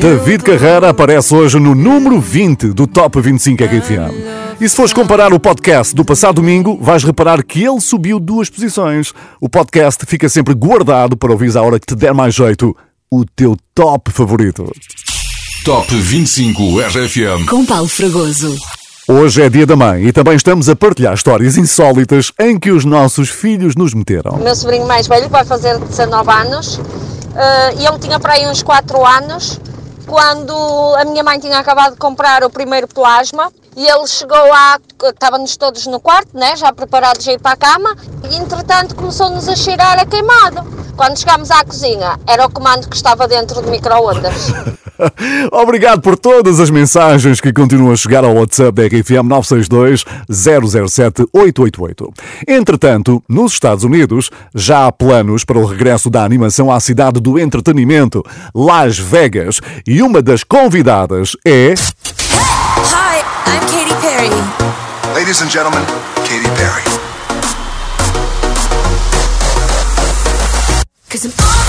David 0.00 0.42
Carreira 0.42 0.90
aparece 0.90 1.32
hoje 1.32 1.60
no 1.60 1.72
número 1.72 2.20
20 2.20 2.72
do 2.72 2.88
Top 2.88 3.20
25 3.20 3.62
RFM. 3.62 4.60
E 4.60 4.68
se 4.68 4.74
fores 4.74 4.92
comparar 4.92 5.32
o 5.32 5.38
podcast 5.38 5.94
do 5.94 6.04
passado 6.04 6.34
domingo, 6.36 6.76
vais 6.80 7.04
reparar 7.04 7.44
que 7.44 7.62
ele 7.62 7.80
subiu 7.80 8.18
duas 8.18 8.50
posições. 8.50 9.14
O 9.40 9.48
podcast 9.48 10.04
fica 10.04 10.28
sempre 10.28 10.52
guardado 10.52 11.16
para 11.16 11.30
ouvir 11.30 11.56
à 11.56 11.62
hora 11.62 11.78
que 11.78 11.86
te 11.86 11.94
der 11.94 12.12
mais 12.12 12.34
jeito 12.34 12.76
o 13.08 13.24
teu 13.24 13.56
top 13.72 14.10
favorito. 14.10 14.68
Top 15.64 15.94
25 15.94 16.80
RFM. 16.80 17.46
com 17.48 17.64
Paulo 17.64 17.88
Fragoso. 17.88 18.56
Hoje 19.06 19.42
é 19.42 19.48
dia 19.48 19.66
da 19.66 19.76
mãe 19.76 20.06
e 20.06 20.12
também 20.12 20.34
estamos 20.34 20.68
a 20.68 20.76
partilhar 20.76 21.14
histórias 21.14 21.56
insólitas 21.56 22.32
em 22.38 22.58
que 22.58 22.70
os 22.70 22.84
nossos 22.84 23.28
filhos 23.28 23.74
nos 23.74 23.92
meteram. 23.92 24.32
O 24.32 24.42
meu 24.42 24.54
sobrinho 24.54 24.86
mais 24.86 25.06
velho 25.06 25.28
vai 25.28 25.44
fazer 25.44 25.78
19 25.78 26.30
anos 26.30 26.80
eh, 27.34 27.74
e 27.80 27.86
ele 27.86 27.98
tinha 27.98 28.18
para 28.18 28.34
aí 28.34 28.46
uns 28.46 28.62
4 28.62 29.06
anos 29.06 29.60
quando 30.06 30.54
a 30.96 31.04
minha 31.04 31.22
mãe 31.22 31.38
tinha 31.38 31.58
acabado 31.58 31.92
de 31.92 31.98
comprar 31.98 32.42
o 32.44 32.50
primeiro 32.50 32.86
plasma 32.88 33.52
e 33.78 33.86
ele 33.86 34.08
chegou 34.08 34.36
lá, 34.36 34.76
estávamos 35.04 35.56
todos 35.56 35.86
no 35.86 36.00
quarto, 36.00 36.36
né, 36.36 36.56
já 36.56 36.72
preparados 36.72 37.26
a 37.28 37.32
ir 37.32 37.38
para 37.38 37.52
a 37.52 37.56
cama 37.56 37.96
e 38.28 38.34
entretanto 38.34 38.96
começou-nos 38.96 39.48
a 39.48 39.54
cheirar 39.54 40.00
a 40.00 40.04
queimado. 40.04 40.66
Quando 40.96 41.16
chegámos 41.16 41.48
à 41.52 41.64
cozinha, 41.64 42.18
era 42.26 42.44
o 42.44 42.50
comando 42.50 42.88
que 42.88 42.96
estava 42.96 43.28
dentro 43.28 43.62
do 43.62 43.70
micro-ondas. 43.70 44.52
Obrigado 45.52 46.00
por 46.00 46.18
todas 46.18 46.58
as 46.58 46.70
mensagens 46.70 47.40
que 47.40 47.52
continuam 47.52 47.92
a 47.92 47.96
chegar 47.96 48.24
ao 48.24 48.34
WhatsApp 48.34 48.72
da 48.72 48.82
RFM 48.82 49.28
962 49.28 50.04
007 50.28 51.28
888. 51.32 52.12
Entretanto, 52.48 53.22
nos 53.28 53.52
Estados 53.52 53.84
Unidos 53.84 54.28
já 54.52 54.86
há 54.86 54.92
planos 54.92 55.44
para 55.44 55.58
o 55.58 55.64
regresso 55.64 56.10
da 56.10 56.24
animação 56.24 56.72
à 56.72 56.80
cidade 56.80 57.20
do 57.20 57.38
entretenimento, 57.38 58.24
Las 58.52 58.98
Vegas, 58.98 59.60
e 59.86 60.02
uma 60.02 60.20
das 60.20 60.42
convidadas 60.42 61.36
é 61.44 61.72
Perry. 64.18 65.14
Ladies 65.14 65.42
and 65.42 65.50
gentlemen, 65.50 65.84
Katy 66.26 66.48
Perry. 66.58 66.82
Cause 71.08 71.24
I'm 71.24 71.67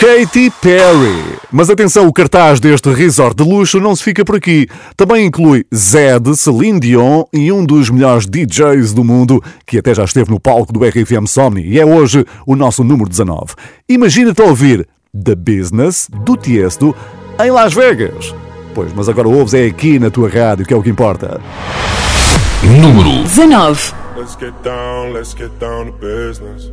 Katy 0.00 0.50
Perry. 0.62 1.36
Mas 1.52 1.68
atenção, 1.68 2.06
o 2.06 2.12
cartaz 2.12 2.58
deste 2.58 2.90
resort 2.90 3.36
de 3.36 3.46
luxo 3.46 3.78
não 3.78 3.94
se 3.94 4.02
fica 4.02 4.24
por 4.24 4.36
aqui. 4.36 4.66
Também 4.96 5.26
inclui 5.26 5.66
Zed, 5.74 6.34
Celine 6.38 6.80
Dion 6.80 7.24
e 7.30 7.52
um 7.52 7.62
dos 7.62 7.90
melhores 7.90 8.24
DJs 8.24 8.94
do 8.94 9.04
mundo, 9.04 9.44
que 9.66 9.76
até 9.76 9.92
já 9.92 10.02
esteve 10.02 10.30
no 10.30 10.40
palco 10.40 10.72
do 10.72 10.82
RFM 10.82 11.26
Somni 11.26 11.66
e 11.66 11.78
é 11.78 11.84
hoje 11.84 12.24
o 12.46 12.56
nosso 12.56 12.82
número 12.82 13.10
19. 13.10 13.52
Imagina-te 13.90 14.40
a 14.40 14.46
ouvir 14.46 14.88
The 15.12 15.34
Business 15.34 16.08
do 16.24 16.34
Tiesto 16.34 16.96
em 17.38 17.50
Las 17.50 17.74
Vegas. 17.74 18.34
Pois, 18.74 18.94
mas 18.94 19.06
agora 19.06 19.28
ouves 19.28 19.52
é 19.52 19.66
aqui 19.66 19.98
na 19.98 20.08
tua 20.08 20.30
rádio, 20.30 20.64
que 20.64 20.72
é 20.72 20.76
o 20.78 20.82
que 20.82 20.88
importa. 20.88 21.42
Número 22.62 23.22
19. 23.24 23.92
Let's 24.16 24.34
get 24.40 24.54
down, 24.64 25.12
let's 25.12 25.34
get 25.36 25.50
down 25.60 25.88
to 25.88 25.92
business. 25.92 26.72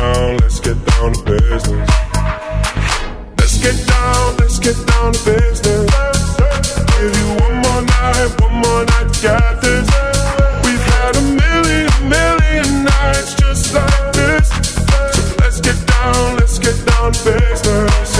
down, 0.00 0.36
let's 0.38 0.60
get 0.60 0.76
down 0.86 1.12
to 1.12 1.22
business. 1.24 1.90
Let's 3.38 3.56
get 3.58 3.76
down, 3.86 4.36
let's 4.38 4.58
get 4.58 4.76
down 4.86 5.12
to 5.12 5.20
business. 5.24 5.90
Give 6.98 7.14
you 7.20 7.28
one 7.44 7.56
more 7.64 7.82
night, 7.82 8.30
one 8.40 8.56
more 8.62 8.84
night 8.84 9.08
get 9.22 9.60
this. 9.62 9.88
We've 10.64 10.86
had 10.94 11.16
a 11.16 11.24
million, 11.42 11.90
million 12.08 12.84
nights 12.84 13.34
just 13.34 13.74
like 13.74 14.12
this. 14.12 14.48
So 15.16 15.22
let's 15.40 15.60
get 15.60 15.78
down, 15.86 16.36
let's 16.36 16.58
get 16.58 16.76
down 16.86 17.12
to 17.12 17.20
business. 17.24 18.16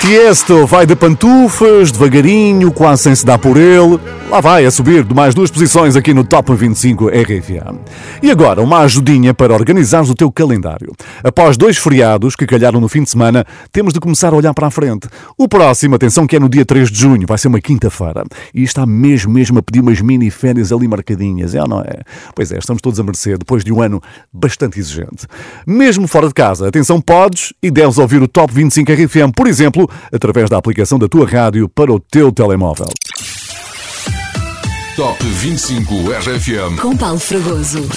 Tiesto 0.00 0.66
vai 0.66 0.86
de 0.86 0.96
pantufas, 0.96 1.92
devagarinho, 1.92 2.72
quase 2.72 3.02
sem 3.02 3.14
se 3.14 3.24
dar 3.24 3.38
por 3.38 3.56
ele. 3.56 3.98
Lá 4.30 4.40
vai 4.40 4.64
a 4.64 4.70
subir 4.70 5.02
de 5.02 5.12
mais 5.12 5.34
duas 5.34 5.50
posições 5.50 5.96
aqui 5.96 6.14
no 6.14 6.22
Top 6.22 6.54
25 6.54 7.08
RFA. 7.08 7.74
E 8.22 8.30
agora, 8.30 8.62
uma 8.62 8.78
ajudinha 8.78 9.34
para 9.34 9.52
organizares 9.52 10.08
o 10.08 10.14
teu 10.14 10.30
calendário. 10.30 10.92
Após 11.24 11.56
dois 11.56 11.76
feriados 11.76 12.36
que 12.36 12.46
calharam 12.46 12.80
no 12.80 12.88
fim 12.88 13.02
de 13.02 13.10
semana, 13.10 13.44
temos 13.72 13.92
de 13.92 13.98
começar 13.98 14.32
a 14.32 14.36
olhar 14.36 14.54
para 14.54 14.68
a 14.68 14.70
frente. 14.70 15.08
O 15.36 15.48
próximo, 15.48 15.96
atenção, 15.96 16.28
que 16.28 16.36
é 16.36 16.38
no 16.38 16.48
dia 16.48 16.64
3 16.64 16.92
de 16.92 17.00
junho, 17.00 17.26
vai 17.26 17.36
ser 17.38 17.48
uma 17.48 17.60
quinta-feira. 17.60 18.22
E 18.54 18.62
está 18.62 18.86
mesmo, 18.86 19.32
mesmo 19.32 19.58
a 19.58 19.62
pedir 19.62 19.80
umas 19.80 20.00
mini 20.00 20.30
férias 20.30 20.70
ali 20.70 20.86
marcadinhas, 20.86 21.56
é 21.56 21.62
ou 21.62 21.66
não 21.66 21.80
é? 21.80 21.98
Pois 22.32 22.52
é, 22.52 22.58
estamos 22.58 22.80
todos 22.80 23.00
a 23.00 23.02
merecer 23.02 23.36
depois 23.36 23.64
de 23.64 23.72
um 23.72 23.82
ano 23.82 24.00
bastante 24.32 24.78
exigente. 24.78 25.26
Mesmo 25.66 26.06
fora 26.06 26.28
de 26.28 26.34
casa, 26.34 26.68
atenção, 26.68 27.00
podes 27.00 27.52
e 27.60 27.68
deves 27.68 27.98
ouvir 27.98 28.22
o 28.22 28.28
Top 28.28 28.54
25 28.54 28.92
RFM, 28.92 29.32
por 29.34 29.48
exemplo, 29.48 29.90
através 30.12 30.48
da 30.48 30.56
aplicação 30.56 31.00
da 31.00 31.08
tua 31.08 31.26
rádio 31.26 31.68
para 31.68 31.92
o 31.92 31.98
teu 31.98 32.30
telemóvel. 32.30 32.86
Top 35.00 35.24
25 35.24 35.94
RFM. 36.12 36.78
Com 36.78 36.94
Paulo 36.94 37.18
Fragoso. 37.18 37.88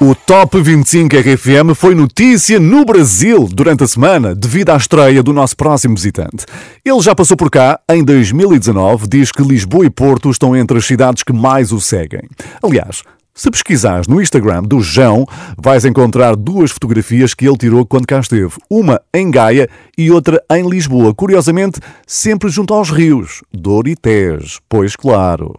O 0.00 0.16
Top 0.16 0.60
25 0.60 1.14
RFM 1.16 1.76
foi 1.76 1.94
notícia 1.94 2.58
no 2.58 2.84
Brasil 2.84 3.48
durante 3.48 3.84
a 3.84 3.86
semana, 3.86 4.34
devido 4.34 4.70
à 4.70 4.76
estreia 4.76 5.22
do 5.22 5.32
nosso 5.32 5.56
próximo 5.56 5.94
visitante. 5.94 6.44
Ele 6.84 7.00
já 7.00 7.14
passou 7.14 7.36
por 7.36 7.52
cá 7.52 7.78
em 7.88 8.02
2019, 8.02 9.06
diz 9.06 9.30
que 9.30 9.44
Lisboa 9.44 9.86
e 9.86 9.90
Porto 9.90 10.28
estão 10.28 10.56
entre 10.56 10.76
as 10.76 10.84
cidades 10.84 11.22
que 11.22 11.32
mais 11.32 11.70
o 11.70 11.80
seguem. 11.80 12.22
Aliás, 12.60 13.04
se 13.36 13.50
pesquisares 13.50 14.08
no 14.08 14.20
Instagram 14.20 14.62
do 14.62 14.80
João, 14.80 15.26
vais 15.56 15.84
encontrar 15.84 16.34
duas 16.34 16.70
fotografias 16.70 17.34
que 17.34 17.46
ele 17.46 17.58
tirou 17.58 17.84
quando 17.84 18.06
cá 18.06 18.18
esteve. 18.18 18.54
Uma 18.68 19.00
em 19.14 19.30
Gaia 19.30 19.68
e 19.96 20.10
outra 20.10 20.42
em 20.50 20.68
Lisboa. 20.68 21.14
Curiosamente, 21.14 21.78
sempre 22.06 22.48
junto 22.48 22.72
aos 22.72 22.90
rios, 22.90 23.42
Douro 23.52 23.88
e 23.88 23.94
Tejo. 23.94 24.58
Pois 24.68 24.96
claro. 24.96 25.54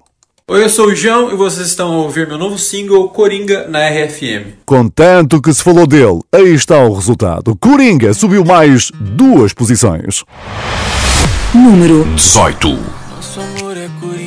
Oi, 0.50 0.64
eu 0.64 0.70
sou 0.70 0.88
o 0.88 0.96
João 0.96 1.30
e 1.30 1.36
vocês 1.36 1.68
estão 1.68 1.92
a 1.92 1.98
ouvir 1.98 2.26
meu 2.26 2.38
novo 2.38 2.58
single 2.58 3.10
Coringa 3.10 3.68
na 3.68 3.90
RFM. 3.90 4.54
Com 4.66 4.88
tanto 4.88 5.42
que 5.42 5.54
se 5.54 5.62
falou 5.62 5.86
dele, 5.86 6.22
aí 6.32 6.54
está 6.54 6.80
o 6.80 6.94
resultado. 6.94 7.54
Coringa 7.58 8.14
subiu 8.14 8.46
mais 8.46 8.90
duas 8.96 9.52
posições. 9.54 10.24
Número 11.54 12.06
18. 12.16 12.80
Nosso 13.10 13.42
amor 13.42 13.76
é 13.76 13.90
coringa, 14.00 14.27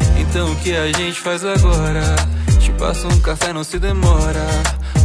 então 0.31 0.49
o 0.49 0.55
que 0.57 0.73
a 0.73 0.89
gente 0.93 1.19
faz 1.19 1.43
agora? 1.43 2.15
Te 2.57 2.71
passo 2.73 3.05
um 3.05 3.19
café, 3.19 3.51
não 3.51 3.65
se 3.65 3.77
demora. 3.77 4.47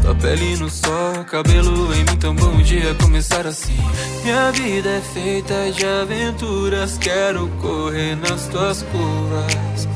Tua 0.00 0.14
pele 0.14 0.56
no 0.56 0.70
sol, 0.70 1.24
cabelo 1.28 1.92
em 1.94 1.98
mim, 1.98 2.12
então 2.12 2.32
bom 2.32 2.56
dia 2.58 2.94
começar 3.02 3.44
assim. 3.44 3.76
Minha 4.22 4.52
vida 4.52 4.88
é 4.88 5.00
feita 5.00 5.72
de 5.72 5.84
aventuras, 5.84 6.96
quero 6.98 7.48
correr 7.60 8.14
nas 8.16 8.46
tuas 8.46 8.82
curvas. 8.82 9.88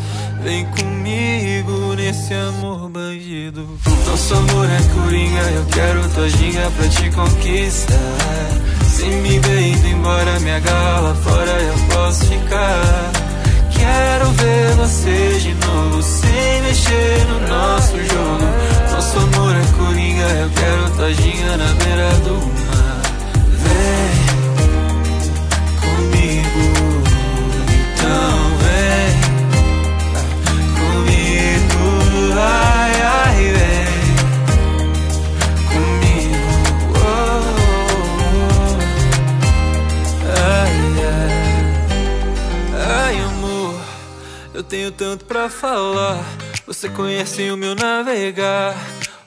Vem 0.43 0.67
comigo 0.67 1.95
nesse 1.95 2.35
amor 2.35 2.91
bandido. 2.91 3.69
Nosso 4.07 4.35
amor 4.35 4.67
é 4.69 5.01
coringa, 5.01 5.43
eu 5.43 5.65
quero 5.67 6.09
tua 6.09 6.29
ginga 6.29 6.71
pra 6.73 6.89
te 6.89 7.11
conquistar. 7.11 7.95
Se 8.85 9.05
me 9.05 9.39
ver 9.39 9.61
indo 9.61 9.87
embora, 9.87 10.37
agarra 10.57 11.01
lá 11.01 11.15
fora, 11.15 11.53
eu 11.53 11.95
posso 11.95 12.27
ficar. 12.27 13.20
Quero 13.81 14.27
ver 14.33 14.75
você 14.77 15.39
de 15.41 15.55
novo, 15.55 16.03
sem 16.03 16.63
mexer 16.63 17.27
no 17.29 17.41
nosso 17.49 17.97
jogo. 17.97 18.47
Nosso 18.93 19.19
amor 19.19 19.57
é 19.57 19.65
coringa, 19.79 20.29
eu 20.43 20.51
quero 20.51 20.91
tadinha 20.99 21.57
na 21.57 21.73
beira 21.83 22.11
do 22.27 22.35
mar. 22.67 23.01
Vem 23.63 24.00
eu 44.61 44.65
tenho 44.65 44.93
tanto 44.93 45.25
pra 45.25 45.49
falar. 45.49 46.23
Você 46.67 46.89
conhece 46.91 47.51
o 47.51 47.57
meu 47.57 47.75
navegar. 47.75 48.77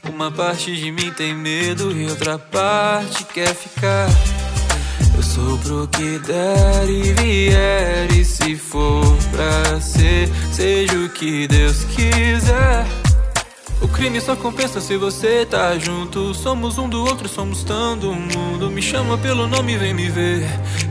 Uma 0.08 0.32
parte 0.32 0.76
de 0.76 0.92
mim 0.92 1.12
tem 1.12 1.34
medo 1.34 1.92
e 1.92 2.06
outra 2.08 2.38
parte 2.38 3.24
quer 3.26 3.54
ficar. 3.56 4.08
Eu 5.16 5.24
sou 5.24 5.58
pro 5.58 5.88
que 5.88 6.20
der 6.20 6.88
e 6.88 7.14
vier. 7.14 8.12
E 8.12 8.24
se 8.24 8.56
for 8.56 9.04
pra 9.32 9.82
ser, 9.82 10.30
seja 10.52 10.96
o 11.00 11.10
que 11.10 11.48
Deus 11.48 11.84
quiser. 11.86 12.86
O 13.82 13.88
crime 13.88 14.22
só 14.22 14.36
compensa 14.36 14.80
se 14.80 14.98
você 14.98 15.48
tá 15.48 15.80
junto. 15.80 16.36
Somos 16.36 16.78
um 16.78 16.88
do 16.88 17.04
outro, 17.04 17.28
somos 17.28 17.64
do 17.64 18.14
mundo. 18.14 18.70
Me 18.70 18.84
chama 18.84 19.18
pelo 19.18 19.48
nome, 19.48 19.78
vem 19.78 19.96
me 19.96 20.10
ver. 20.10 20.44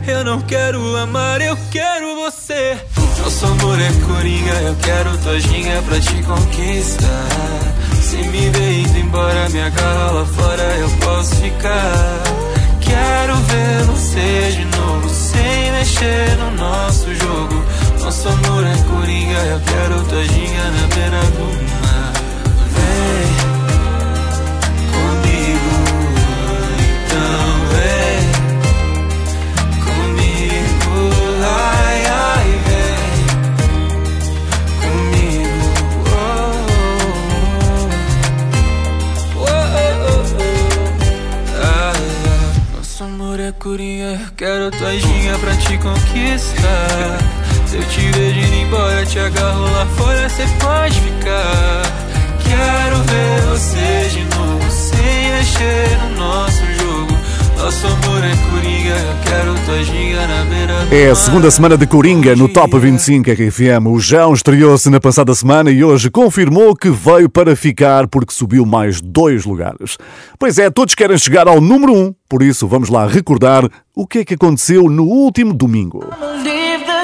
Eu 0.05 0.25
não 0.25 0.41
quero 0.41 0.97
amar, 0.97 1.39
eu 1.39 1.57
quero 1.71 2.15
você. 2.15 2.77
Nosso 3.19 3.45
amor 3.45 3.79
é 3.79 3.91
coringa, 4.05 4.53
eu 4.61 4.75
quero 4.75 5.17
tua 5.19 5.39
ginga 5.39 5.81
pra 5.83 5.99
te 5.99 6.23
conquistar. 6.23 7.73
Se 8.01 8.17
me 8.17 8.49
ver 8.49 8.79
indo 8.79 8.97
embora, 8.99 9.49
me 9.49 9.61
agarra 9.61 10.11
lá 10.11 10.25
fora, 10.25 10.63
eu 10.79 10.89
posso 11.01 11.35
ficar. 11.35 12.23
Quero 12.81 13.35
ver 13.35 13.83
você 13.85 14.51
de 14.51 14.65
novo, 14.77 15.09
sem 15.09 15.71
mexer 15.71 16.37
no 16.37 16.51
nosso 16.51 17.15
jogo. 17.15 17.63
Nosso 18.03 18.27
amor 18.27 18.65
é 18.65 18.75
coringa, 18.89 19.39
eu 19.39 19.59
quero 19.61 20.03
tua 20.03 20.23
ginga 20.25 20.63
na 20.71 20.87
beira 20.95 21.21
do 21.31 21.81
mar. 21.81 21.92
Eu 43.35 44.31
quero 44.37 44.69
tua 44.69 44.95
ginga 44.95 45.39
pra 45.39 45.55
te 45.55 45.75
conquistar. 45.79 47.17
Se 47.65 47.77
eu 47.77 47.83
te 47.85 48.01
ver 48.11 48.37
indo 48.37 48.55
embora, 48.57 49.03
te 49.07 49.17
agarro 49.17 49.63
lá 49.71 49.87
fora, 49.97 50.29
cê 50.29 50.43
pode 50.59 51.01
ficar. 51.01 51.81
Quero 52.43 53.03
ver 53.03 53.41
você 53.49 54.09
de 54.11 54.23
novo, 54.35 54.69
sem 54.69 55.31
mexer 55.31 55.97
no 55.97 56.15
nosso 56.17 56.72
é 60.91 61.09
a 61.09 61.15
segunda 61.15 61.49
semana 61.49 61.77
de 61.77 61.87
Coringa 61.87 62.35
no 62.35 62.49
Top 62.49 62.77
25 62.77 63.31
RFM. 63.31 63.87
O 63.87 63.99
João 63.99 64.33
estreou-se 64.33 64.89
na 64.89 64.99
passada 64.99 65.33
semana 65.33 65.71
e 65.71 65.83
hoje 65.83 66.09
confirmou 66.09 66.75
que 66.75 66.89
veio 66.89 67.29
para 67.29 67.55
ficar 67.55 68.07
porque 68.07 68.33
subiu 68.33 68.65
mais 68.65 68.99
dois 69.01 69.45
lugares. 69.45 69.97
Pois 70.37 70.59
é, 70.59 70.69
todos 70.69 70.93
querem 70.93 71.17
chegar 71.17 71.47
ao 71.47 71.61
número 71.61 71.93
1, 71.93 71.97
um, 71.97 72.13
por 72.27 72.43
isso 72.43 72.67
vamos 72.67 72.89
lá 72.89 73.07
recordar 73.07 73.67
o 73.95 74.05
que 74.05 74.19
é 74.19 74.25
que 74.25 74.33
aconteceu 74.33 74.89
no 74.89 75.05
último 75.05 75.53
domingo. 75.53 76.03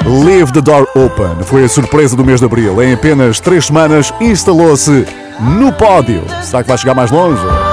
Leave 0.04 0.52
the 0.52 0.60
Door 0.60 0.88
Open 0.94 1.42
foi 1.44 1.64
a 1.64 1.68
surpresa 1.68 2.14
do 2.14 2.24
mês 2.24 2.40
de 2.40 2.46
abril. 2.46 2.82
Em 2.82 2.92
apenas 2.92 3.40
três 3.40 3.66
semanas 3.66 4.12
instalou-se 4.20 5.06
no 5.40 5.72
pódio. 5.72 6.22
Será 6.42 6.62
que 6.62 6.68
vai 6.68 6.76
chegar 6.76 6.94
mais 6.94 7.10
longe? 7.10 7.69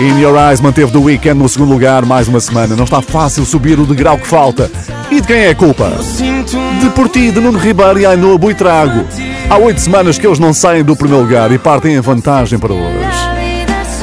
In 0.00 0.18
Your 0.18 0.34
Eyes 0.34 0.62
manteve 0.62 0.90
The 0.92 0.98
Weeknd 0.98 1.34
no 1.34 1.46
segundo 1.46 1.72
lugar 1.72 2.06
mais 2.06 2.26
uma 2.26 2.40
semana. 2.40 2.74
Não 2.74 2.84
está 2.84 3.02
fácil 3.02 3.44
subir 3.44 3.78
o 3.78 3.84
degrau 3.84 4.16
que 4.16 4.26
falta. 4.26 4.70
E 5.10 5.20
de 5.20 5.26
quem 5.26 5.36
é 5.36 5.50
a 5.50 5.54
culpa? 5.54 5.92
De 6.80 6.88
por 6.94 7.06
ti, 7.10 7.30
de 7.30 7.38
Nuno 7.38 7.58
Ribeiro 7.58 8.00
e 8.00 8.06
Ainhoa 8.06 8.38
Buitrago. 8.38 9.04
Há 9.50 9.58
oito 9.58 9.78
semanas 9.78 10.16
que 10.16 10.26
eles 10.26 10.38
não 10.38 10.54
saem 10.54 10.82
do 10.82 10.96
primeiro 10.96 11.22
lugar 11.22 11.52
e 11.52 11.58
partem 11.58 11.96
em 11.96 12.00
vantagem 12.00 12.58
para 12.58 12.72
hoje. 12.72 13.30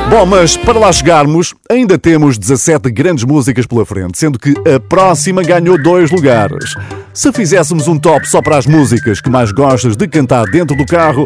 Bom, 0.08 0.24
mas 0.28 0.56
para 0.56 0.78
lá 0.78 0.94
chegarmos, 0.94 1.56
ainda 1.68 1.98
temos 1.98 2.38
17 2.38 2.92
grandes 2.92 3.24
músicas 3.24 3.66
pela 3.66 3.84
frente, 3.84 4.20
sendo 4.20 4.38
que 4.38 4.54
a 4.72 4.80
próxima 4.80 5.42
ganhou 5.42 5.82
dois 5.82 6.12
lugares. 6.12 6.76
Se 7.12 7.34
fizéssemos 7.34 7.88
um 7.88 7.98
top 7.98 8.30
só 8.30 8.40
para 8.40 8.60
as 8.60 8.68
músicas 8.68 9.20
que 9.20 9.32
mais 9.32 9.52
gostas 9.52 9.98
de 9.98 10.08
cantar 10.08 10.46
dentro 10.46 10.78
do 10.78 10.86
carro, 10.86 11.26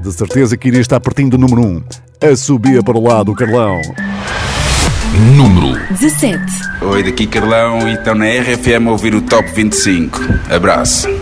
de 0.00 0.12
certeza 0.12 0.56
que 0.56 0.68
iria 0.68 0.80
estar 0.80 1.00
pertinho 1.00 1.30
do 1.30 1.38
número 1.38 1.60
1. 1.62 1.76
A 1.76 2.11
subia 2.36 2.82
para 2.82 2.96
o 2.96 3.02
lado 3.02 3.32
o 3.32 3.34
Carlão. 3.34 3.80
Número 5.36 5.78
17. 5.90 6.40
Oi, 6.80 7.02
daqui 7.02 7.26
Carlão 7.26 7.88
e 7.88 7.94
estão 7.94 8.14
na 8.14 8.26
RFM 8.26 8.86
a 8.86 8.92
ouvir 8.92 9.14
o 9.14 9.20
Top 9.20 9.50
25. 9.50 10.20
Abraço. 10.48 11.21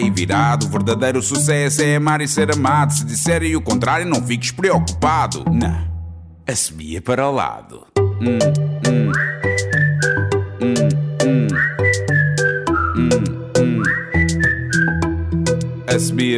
aí 0.01 0.09
virado. 0.09 0.65
O 0.65 0.69
verdadeiro 0.69 1.21
sucesso 1.21 1.81
é 1.81 1.95
amar 1.95 2.21
e 2.21 2.27
ser 2.27 2.51
amado. 2.53 2.93
Se 2.93 3.05
disserem 3.05 3.55
o 3.55 3.61
contrário, 3.61 4.05
não 4.05 4.21
fiques 4.25 4.51
preocupado. 4.51 5.43
Não, 5.51 5.87
a 6.47 6.55
subia 6.55 7.01
para 7.01 7.27
o 7.27 7.31
lado. 7.31 7.85
Hum, 7.97 8.39
hum. 8.87 9.11
Hum, 10.61 10.77
hum. 10.77 11.41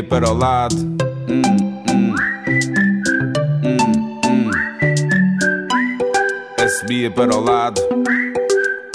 Para 0.10 0.30
o 0.30 0.34
lado. 0.34 0.76
A 6.60 6.68
subia 6.70 7.12
para 7.12 7.36
o 7.36 7.40
lado. 7.40 7.82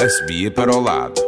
Subia 0.08 0.50
para 0.50 0.74
o 0.74 0.80
lado. 0.80 1.27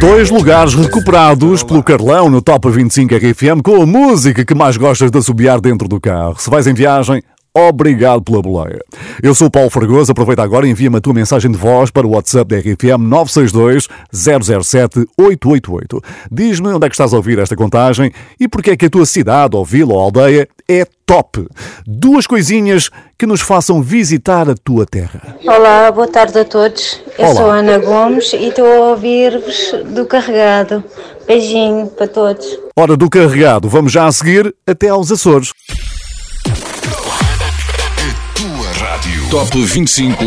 Dois 0.00 0.30
lugares 0.30 0.74
recuperados 0.74 1.62
pelo 1.62 1.82
Carlão 1.82 2.30
no 2.30 2.40
Top 2.40 2.70
25 2.70 3.14
RFM 3.14 3.62
com 3.62 3.82
a 3.82 3.86
música 3.86 4.44
que 4.44 4.54
mais 4.54 4.76
gostas 4.76 5.10
de 5.10 5.18
assobiar 5.18 5.60
dentro 5.60 5.88
do 5.88 6.00
carro. 6.00 6.36
Se 6.38 6.48
vais 6.48 6.66
em 6.66 6.74
viagem, 6.74 7.22
obrigado 7.58 8.22
pela 8.22 8.40
boleia. 8.40 8.80
Eu 9.22 9.34
sou 9.34 9.48
o 9.48 9.50
Paulo 9.50 9.70
Fragoso, 9.70 10.12
aproveita 10.12 10.42
agora 10.42 10.66
e 10.66 10.70
envia-me 10.70 10.96
a 10.96 11.00
tua 11.00 11.14
mensagem 11.14 11.50
de 11.50 11.58
voz 11.58 11.90
para 11.90 12.06
o 12.06 12.10
WhatsApp 12.10 12.48
da 12.48 12.58
RFM 12.58 13.00
962 13.00 13.88
007 14.12 15.06
888. 15.18 16.02
Diz-me 16.30 16.68
onde 16.68 16.86
é 16.86 16.88
que 16.88 16.94
estás 16.94 17.12
a 17.12 17.16
ouvir 17.16 17.38
esta 17.38 17.56
contagem 17.56 18.12
e 18.38 18.46
porque 18.46 18.70
é 18.70 18.76
que 18.76 18.86
a 18.86 18.90
tua 18.90 19.06
cidade, 19.06 19.56
ou 19.56 19.64
vila 19.64 19.94
ou 19.94 20.00
aldeia 20.00 20.48
é 20.68 20.86
top. 21.06 21.46
Duas 21.86 22.26
coisinhas 22.26 22.90
que 23.16 23.26
nos 23.26 23.40
façam 23.40 23.82
visitar 23.82 24.48
a 24.48 24.54
tua 24.54 24.84
terra. 24.84 25.36
Olá, 25.44 25.90
boa 25.90 26.06
tarde 26.06 26.38
a 26.38 26.44
todos. 26.44 27.00
Eu 27.18 27.24
Olá. 27.24 27.34
sou 27.34 27.50
a 27.50 27.54
Ana 27.56 27.78
Gomes 27.78 28.32
e 28.34 28.48
estou 28.48 28.66
a 28.66 28.90
ouvir-vos 28.90 29.74
do 29.94 30.04
carregado. 30.06 30.84
Beijinho 31.26 31.86
para 31.88 32.06
todos. 32.06 32.46
Hora 32.76 32.96
do 32.96 33.10
carregado, 33.10 33.68
vamos 33.68 33.90
já 33.90 34.06
a 34.06 34.12
seguir 34.12 34.54
até 34.66 34.88
aos 34.88 35.10
Açores. 35.10 35.52
Top 39.30 39.56
25. 39.56 40.24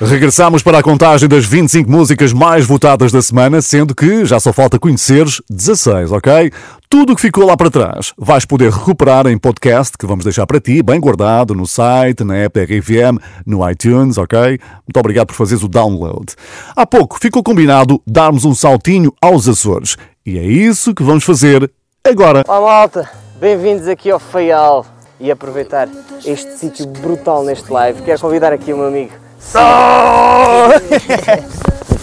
Regressamos 0.00 0.62
para 0.62 0.78
a 0.78 0.82
contagem 0.82 1.28
das 1.28 1.44
25 1.44 1.90
músicas 1.90 2.32
mais 2.32 2.64
votadas 2.64 3.10
da 3.10 3.20
semana, 3.20 3.60
sendo 3.60 3.94
que 3.94 4.24
já 4.24 4.38
só 4.38 4.52
falta 4.52 4.78
conheceres 4.78 5.42
16, 5.50 6.12
ok? 6.12 6.52
Tudo 6.88 7.12
o 7.12 7.16
que 7.16 7.22
ficou 7.22 7.44
lá 7.44 7.56
para 7.56 7.70
trás 7.70 8.12
vais 8.16 8.44
poder 8.44 8.70
recuperar 8.70 9.26
em 9.26 9.36
podcast, 9.36 9.98
que 9.98 10.06
vamos 10.06 10.24
deixar 10.24 10.46
para 10.46 10.60
ti, 10.60 10.82
bem 10.82 11.00
guardado, 11.00 11.54
no 11.54 11.66
site, 11.66 12.22
na 12.22 12.36
app 12.36 12.60
da 12.60 12.64
RFM, 12.64 13.18
no 13.44 13.68
iTunes, 13.68 14.18
ok? 14.18 14.38
Muito 14.38 14.96
obrigado 14.98 15.26
por 15.28 15.34
fazeres 15.34 15.64
o 15.64 15.68
download. 15.68 16.34
Há 16.76 16.86
pouco 16.86 17.18
ficou 17.20 17.42
combinado 17.42 18.00
darmos 18.06 18.44
um 18.44 18.54
saltinho 18.54 19.12
aos 19.20 19.48
Açores. 19.48 19.96
E 20.24 20.38
é 20.38 20.44
isso 20.44 20.94
que 20.94 21.02
vamos 21.02 21.24
fazer 21.24 21.68
agora. 22.04 22.44
Olá 22.46 22.60
malta, 22.60 23.10
bem-vindos 23.40 23.88
aqui 23.88 24.10
ao 24.10 24.20
Faial 24.20 24.91
e 25.22 25.30
aproveitar 25.30 25.88
este 26.26 26.58
sítio 26.58 26.84
brutal 26.86 27.44
neste 27.44 27.72
live. 27.72 28.02
Quero 28.02 28.20
convidar 28.20 28.52
aqui 28.52 28.72
o 28.72 28.76
meu 28.76 28.88
amigo. 28.88 29.12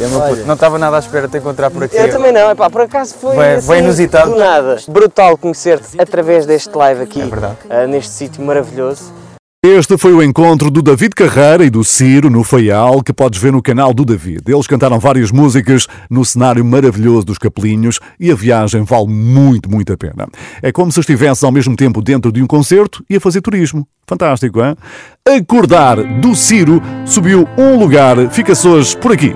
É 0.01 0.07
puto, 0.07 0.45
não 0.45 0.53
estava 0.53 0.79
nada 0.79 0.95
à 0.95 0.99
espera 0.99 1.27
de 1.27 1.33
te 1.33 1.37
encontrar 1.39 1.69
por 1.69 1.83
aqui. 1.83 1.97
Eu 1.97 2.09
também 2.09 2.31
não, 2.31 2.49
epá, 2.49 2.69
por 2.69 2.81
acaso 2.81 3.15
foi 3.15 3.35
Bem- 3.35 3.55
assim, 3.55 3.67
bem 3.67 3.79
inusitado. 3.83 4.31
do 4.31 4.37
nada. 4.37 4.77
Brutal 4.87 5.37
conhecer-te 5.37 5.99
através 6.01 6.45
deste 6.45 6.73
live 6.73 7.03
aqui, 7.03 7.21
ah, 7.69 7.85
neste 7.85 8.11
sítio 8.13 8.41
maravilhoso. 8.41 9.11
Este 9.61 9.97
foi 9.97 10.13
o 10.13 10.23
encontro 10.23 10.71
do 10.71 10.81
David 10.81 11.13
Carreira 11.13 11.65
e 11.65 11.69
do 11.69 11.83
Ciro 11.83 12.29
no 12.29 12.45
Faial, 12.45 13.03
que 13.03 13.11
podes 13.11 13.41
ver 13.41 13.51
no 13.51 13.61
canal 13.61 13.93
do 13.93 14.05
David. 14.05 14.43
Eles 14.47 14.67
cantaram 14.67 14.97
várias 14.99 15.31
músicas 15.31 15.85
no 16.09 16.23
cenário 16.23 16.63
maravilhoso 16.63 17.25
dos 17.25 17.37
Capelinhos 17.37 17.99
e 18.17 18.31
a 18.31 18.35
viagem 18.35 18.83
vale 18.83 19.07
muito, 19.09 19.69
muito 19.69 19.91
a 19.91 19.97
pena. 19.97 20.29
É 20.61 20.71
como 20.71 20.93
se 20.93 21.01
estivesse 21.01 21.43
ao 21.43 21.51
mesmo 21.51 21.75
tempo 21.75 22.01
dentro 22.01 22.31
de 22.31 22.41
um 22.41 22.47
concerto 22.47 23.03
e 23.09 23.17
a 23.17 23.19
fazer 23.19 23.41
turismo. 23.41 23.85
Fantástico, 24.07 24.61
hein? 24.63 24.77
Acordar 25.27 25.97
do 26.21 26.33
Ciro 26.37 26.81
subiu 27.05 27.45
um 27.57 27.77
lugar, 27.77 28.15
fica-se 28.31 28.65
hoje 28.65 28.95
por 28.95 29.11
aqui. 29.11 29.35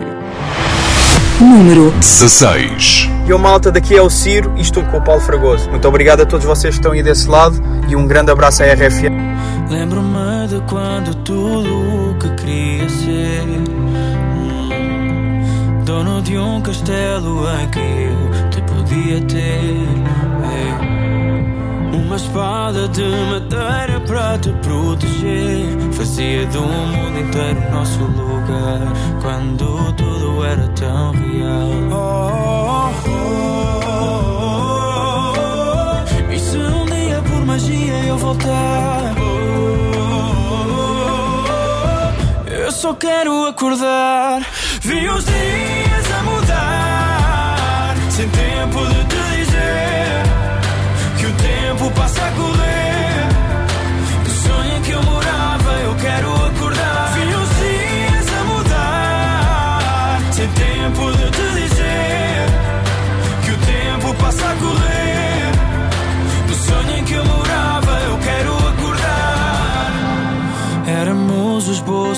Número 1.38 1.92
16. 2.00 3.13
E 3.26 3.34
o 3.34 3.40
malta 3.40 3.72
daqui 3.72 3.96
é 3.96 4.02
o 4.02 4.10
Ciro 4.10 4.54
e 4.58 4.62
estou 4.62 4.84
com 4.84 4.98
o 4.98 5.02
Paulo 5.02 5.22
Fragoso. 5.22 5.70
Muito 5.70 5.88
obrigado 5.88 6.22
a 6.22 6.26
todos 6.26 6.46
vocês 6.46 6.76
que 6.76 6.80
estão 6.80 6.92
aí 6.92 7.02
desse 7.02 7.28
lado 7.28 7.56
e 7.88 7.96
um 7.96 8.06
grande 8.06 8.32
abraço 8.32 8.64
à 8.64 8.66
RFM. 8.66 9.16
Lembro-me 9.70 10.48
de 10.48 10.62
quando 10.70 11.16
tudo 11.24 12.12
o 12.12 12.16
que 12.16 12.30
queria 12.36 12.90
ser 12.90 13.42
hum, 14.36 15.84
Dono 15.86 16.22
de 16.22 16.38
um 16.38 16.62
castelo 16.62 17.46
em 17.60 17.70
que 17.70 17.80
eu 17.80 18.50
te 18.50 18.62
podia 18.62 19.22
ter 19.22 19.88
é. 20.44 21.04
Uma 21.96 22.16
espada 22.18 22.88
de 22.90 23.04
madeira 23.04 24.00
para 24.06 24.38
te 24.38 24.50
proteger 24.62 25.66
Fazia 25.94 26.46
do 26.48 26.62
mundo 26.62 27.20
inteiro 27.20 27.72
nosso 27.72 28.04
lugar 28.04 28.94
Quando 29.22 29.94
tudo 29.94 30.44
era 30.44 30.68
tão 30.70 31.12
real 31.12 32.94
E 33.08 33.13
Eu 42.48 42.72
só 42.72 42.94
quero 42.94 43.48
acordar. 43.48 44.42
Vi 44.82 45.10
os 45.10 45.26
dias 45.26 46.12
a 46.20 46.24
mudar. 46.24 47.96
Sem 48.10 48.30
tempo 48.30 48.86
de 48.86 49.03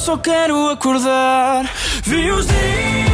só 0.00 0.16
quero 0.16 0.70
acordar. 0.70 1.70
Vi 2.04 2.30
os 2.30 2.46
dias 2.46 3.09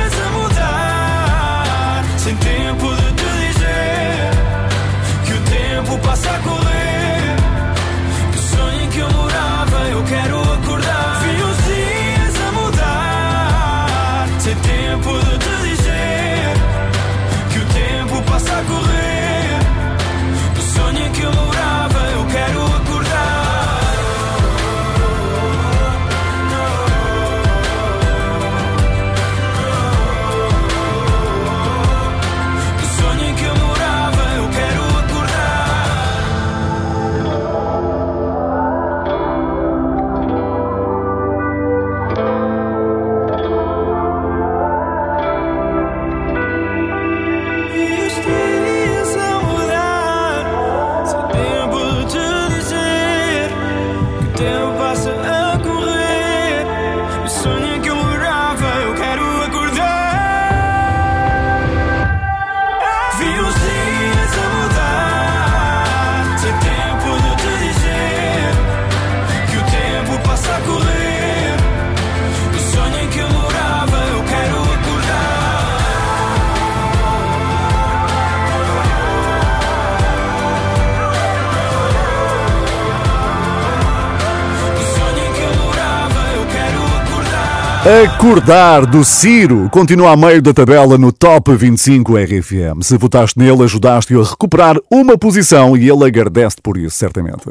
Acordar 87.87 88.85
do 88.85 89.05
Ciro 89.05 89.71
continua 89.71 90.11
a 90.11 90.17
meio 90.17 90.43
da 90.43 90.53
tabela 90.53 90.99
no 90.99 91.13
Top 91.13 91.55
25 91.55 92.17
RFM. 92.17 92.83
Se 92.83 92.99
votaste 92.99 93.39
nele, 93.39 93.63
ajudaste-o 93.63 94.21
a 94.21 94.25
recuperar 94.25 94.77
uma 94.91 95.17
posição 95.17 95.77
e 95.77 95.89
ele 95.89 96.05
agradece 96.05 96.57
por 96.61 96.77
isso, 96.77 96.97
certamente. 96.97 97.49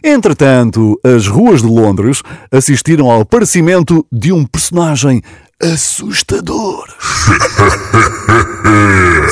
Entretanto, 0.00 0.96
as 1.02 1.26
ruas 1.26 1.62
de 1.62 1.66
Londres 1.66 2.22
assistiram 2.52 3.10
ao 3.10 3.22
aparecimento 3.22 4.06
de 4.12 4.30
um 4.30 4.44
personagem 4.44 5.20
assustador. 5.60 6.86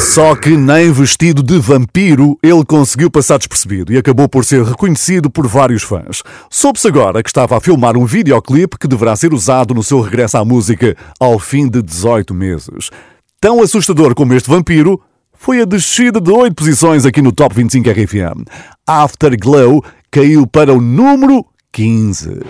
Só 0.00 0.34
que 0.34 0.56
nem 0.56 0.90
vestido 0.90 1.42
de 1.42 1.58
vampiro 1.58 2.36
ele 2.42 2.64
conseguiu 2.64 3.10
passar 3.10 3.36
despercebido 3.36 3.92
e 3.92 3.98
acabou 3.98 4.28
por 4.28 4.44
ser 4.44 4.64
reconhecido 4.64 5.30
por 5.30 5.46
vários 5.46 5.82
fãs. 5.82 6.22
Soube-se 6.48 6.88
agora 6.88 7.22
que 7.22 7.28
estava 7.28 7.56
a 7.56 7.60
filmar 7.60 7.96
um 7.96 8.06
videoclipe 8.06 8.78
que 8.78 8.88
deverá 8.88 9.14
ser 9.14 9.32
usado 9.34 9.74
no 9.74 9.82
seu 9.82 10.00
regresso 10.00 10.38
à 10.38 10.44
música 10.44 10.96
ao 11.20 11.38
fim 11.38 11.68
de 11.68 11.82
18 11.82 12.34
meses. 12.34 12.90
Tão 13.40 13.62
assustador 13.62 14.14
como 14.14 14.32
este 14.32 14.48
vampiro 14.48 15.00
foi 15.34 15.60
a 15.60 15.64
descida 15.66 16.20
de 16.20 16.30
8 16.30 16.54
posições 16.54 17.04
aqui 17.04 17.20
no 17.20 17.30
Top 17.30 17.54
25 17.54 17.90
RFM. 17.90 18.44
Afterglow 18.86 19.84
caiu 20.10 20.46
para 20.46 20.72
o 20.72 20.80
número 20.80 21.44
15. 21.72 22.40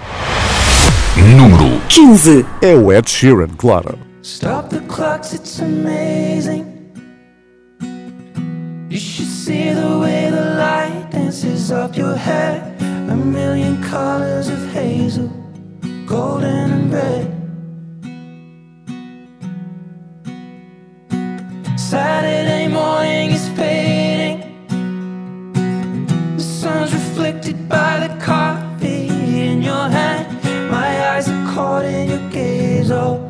Número 1.36 1.80
15. 1.88 2.46
É 2.62 2.74
o 2.74 2.92
Ed 2.92 3.10
Sheeran, 3.10 3.48
claro. 3.58 3.98
Stop 4.22 4.70
the 4.70 4.80
clocks, 4.86 5.34
it's 5.34 5.60
amazing. 5.60 6.79
You 8.90 8.98
should 8.98 9.28
see 9.28 9.72
the 9.72 10.00
way 10.00 10.30
the 10.30 10.56
light 10.56 11.10
dances 11.12 11.70
up 11.70 11.96
your 11.96 12.16
hair. 12.16 12.76
A 13.08 13.14
million 13.14 13.80
colors 13.84 14.48
of 14.48 14.58
hazel, 14.72 15.28
golden 16.06 16.72
and 16.72 16.92
red. 16.92 17.26
Saturday 21.78 22.66
morning 22.66 23.30
is 23.30 23.48
fading. 23.50 24.66
The 26.36 26.42
sun's 26.42 26.92
reflected 26.92 27.68
by 27.68 28.08
the 28.08 28.20
coffee 28.20 29.06
in 29.06 29.62
your 29.62 29.88
hand. 29.88 30.26
My 30.68 31.10
eyes 31.10 31.28
are 31.28 31.54
caught 31.54 31.84
in 31.84 32.08
your 32.08 32.30
gaze 32.30 32.90
all 32.90 33.29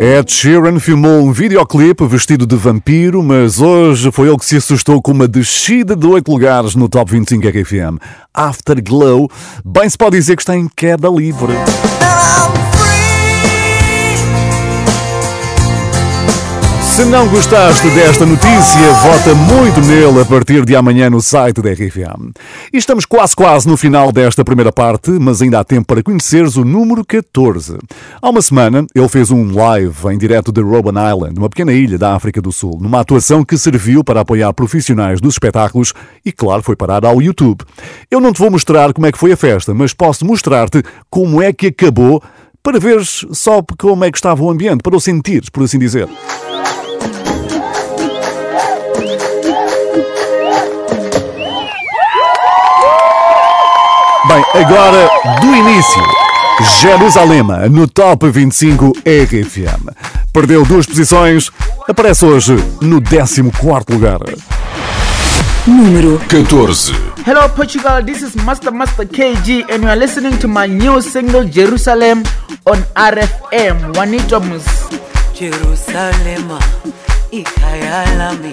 Ed 0.00 0.32
Sheeran 0.32 0.78
filmou 0.78 1.22
um 1.22 1.32
videoclipe 1.32 2.06
vestido 2.06 2.46
de 2.46 2.54
vampiro, 2.54 3.22
mas 3.22 3.60
hoje 3.60 4.12
foi 4.12 4.28
ele 4.28 4.38
que 4.38 4.44
se 4.44 4.56
assustou 4.56 5.02
com 5.02 5.10
uma 5.10 5.26
descida 5.26 5.96
de 5.96 6.06
8 6.06 6.30
lugares 6.30 6.74
no 6.76 6.88
Top 6.88 7.10
25 7.10 7.48
RFM. 7.48 7.98
Afterglow, 8.32 9.28
bem 9.64 9.88
se 9.88 9.98
pode 9.98 10.16
dizer 10.16 10.36
que 10.36 10.42
está 10.42 10.56
em 10.56 10.68
queda 10.68 11.08
livre. 11.08 11.54
Se 16.94 17.04
não 17.06 17.28
gostaste 17.28 17.88
desta 17.90 18.24
notícia, 18.24 18.92
vota 19.02 19.34
muito 19.34 19.80
nele 19.80 20.20
a 20.20 20.24
partir 20.24 20.64
de 20.64 20.76
amanhã 20.76 21.10
no 21.10 21.20
site 21.20 21.60
da 21.60 21.72
RFM. 21.72 22.30
E 22.72 22.78
estamos 22.78 23.04
quase 23.04 23.34
quase 23.34 23.66
no 23.66 23.76
final 23.76 24.12
desta 24.12 24.44
primeira 24.44 24.70
parte, 24.70 25.10
mas 25.10 25.42
ainda 25.42 25.58
há 25.58 25.64
tempo 25.64 25.88
para 25.88 26.04
conheceres 26.04 26.54
o 26.54 26.64
número 26.64 27.04
14. 27.04 27.78
Há 28.22 28.30
uma 28.30 28.40
semana, 28.40 28.86
ele 28.94 29.08
fez 29.08 29.32
um 29.32 29.52
live 29.52 30.06
em 30.12 30.16
direto 30.16 30.52
de 30.52 30.60
Robben 30.60 30.92
Island, 30.92 31.36
uma 31.36 31.48
pequena 31.48 31.72
ilha 31.72 31.98
da 31.98 32.14
África 32.14 32.40
do 32.40 32.52
Sul, 32.52 32.78
numa 32.80 33.00
atuação 33.00 33.44
que 33.44 33.58
serviu 33.58 34.04
para 34.04 34.20
apoiar 34.20 34.52
profissionais 34.52 35.20
dos 35.20 35.34
espetáculos 35.34 35.92
e, 36.24 36.30
claro, 36.30 36.62
foi 36.62 36.76
parar 36.76 37.04
ao 37.04 37.20
YouTube. 37.20 37.64
Eu 38.08 38.20
não 38.20 38.32
te 38.32 38.38
vou 38.38 38.52
mostrar 38.52 38.92
como 38.92 39.08
é 39.08 39.10
que 39.10 39.18
foi 39.18 39.32
a 39.32 39.36
festa, 39.36 39.74
mas 39.74 39.92
posso 39.92 40.24
mostrar-te 40.24 40.80
como 41.10 41.42
é 41.42 41.52
que 41.52 41.66
acabou 41.66 42.22
para 42.62 42.78
veres 42.78 43.26
só 43.32 43.60
como 43.76 44.04
é 44.04 44.12
que 44.12 44.16
estava 44.16 44.44
o 44.44 44.48
ambiente, 44.48 44.80
para 44.80 44.96
o 44.96 45.00
sentires, 45.00 45.48
por 45.48 45.64
assim 45.64 45.78
dizer. 45.78 46.08
Agora 54.54 55.10
do 55.40 55.54
início. 55.54 56.02
Jerusalém 56.80 57.42
no 57.70 57.88
Top 57.88 58.30
25 58.30 58.92
RFM. 59.04 59.90
Perdeu 60.32 60.64
duas 60.64 60.86
posições, 60.86 61.50
aparece 61.88 62.24
hoje 62.24 62.54
no 62.80 63.02
14 63.02 63.42
lugar. 63.90 64.20
Número 65.66 66.20
14. 66.28 66.92
Hello 67.26 67.48
Portugal, 67.48 68.04
this 68.04 68.22
is 68.22 68.36
Master 68.36 68.70
Master 68.70 69.06
KG 69.06 69.64
and 69.70 69.82
you 69.82 69.88
are 69.88 69.98
listening 69.98 70.38
to 70.38 70.46
my 70.46 70.68
new 70.68 71.00
single 71.02 71.44
Jerusalem 71.44 72.22
on 72.64 72.84
RFM. 72.94 73.92
Juanito 73.96 74.40
Mus. 74.40 74.64
Jerusalema 75.34 76.60
ikhaya 77.32 78.04
lami 78.16 78.52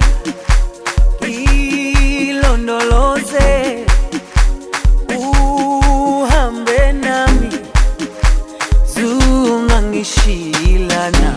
zungangishilana 10.01 11.35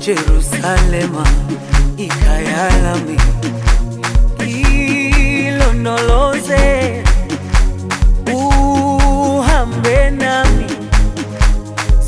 Jerusalema 0.00 1.26
ikhaya 1.96 2.70
lami 2.82 3.16
ilondoloze 5.46 7.04
uhambe 8.34 10.10
nami 10.10 10.64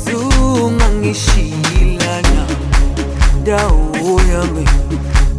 zungangishilana 0.05 2.45
dawo 3.43 4.21
yami 4.33 4.67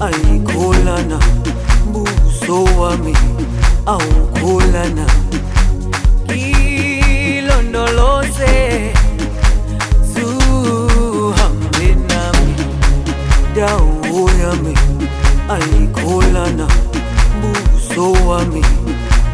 ayikholana 0.01 1.19
buso 1.93 2.65
wami 2.81 3.17
awukholana 3.87 5.07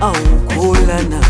au 0.01 0.13
kulana 0.55 1.21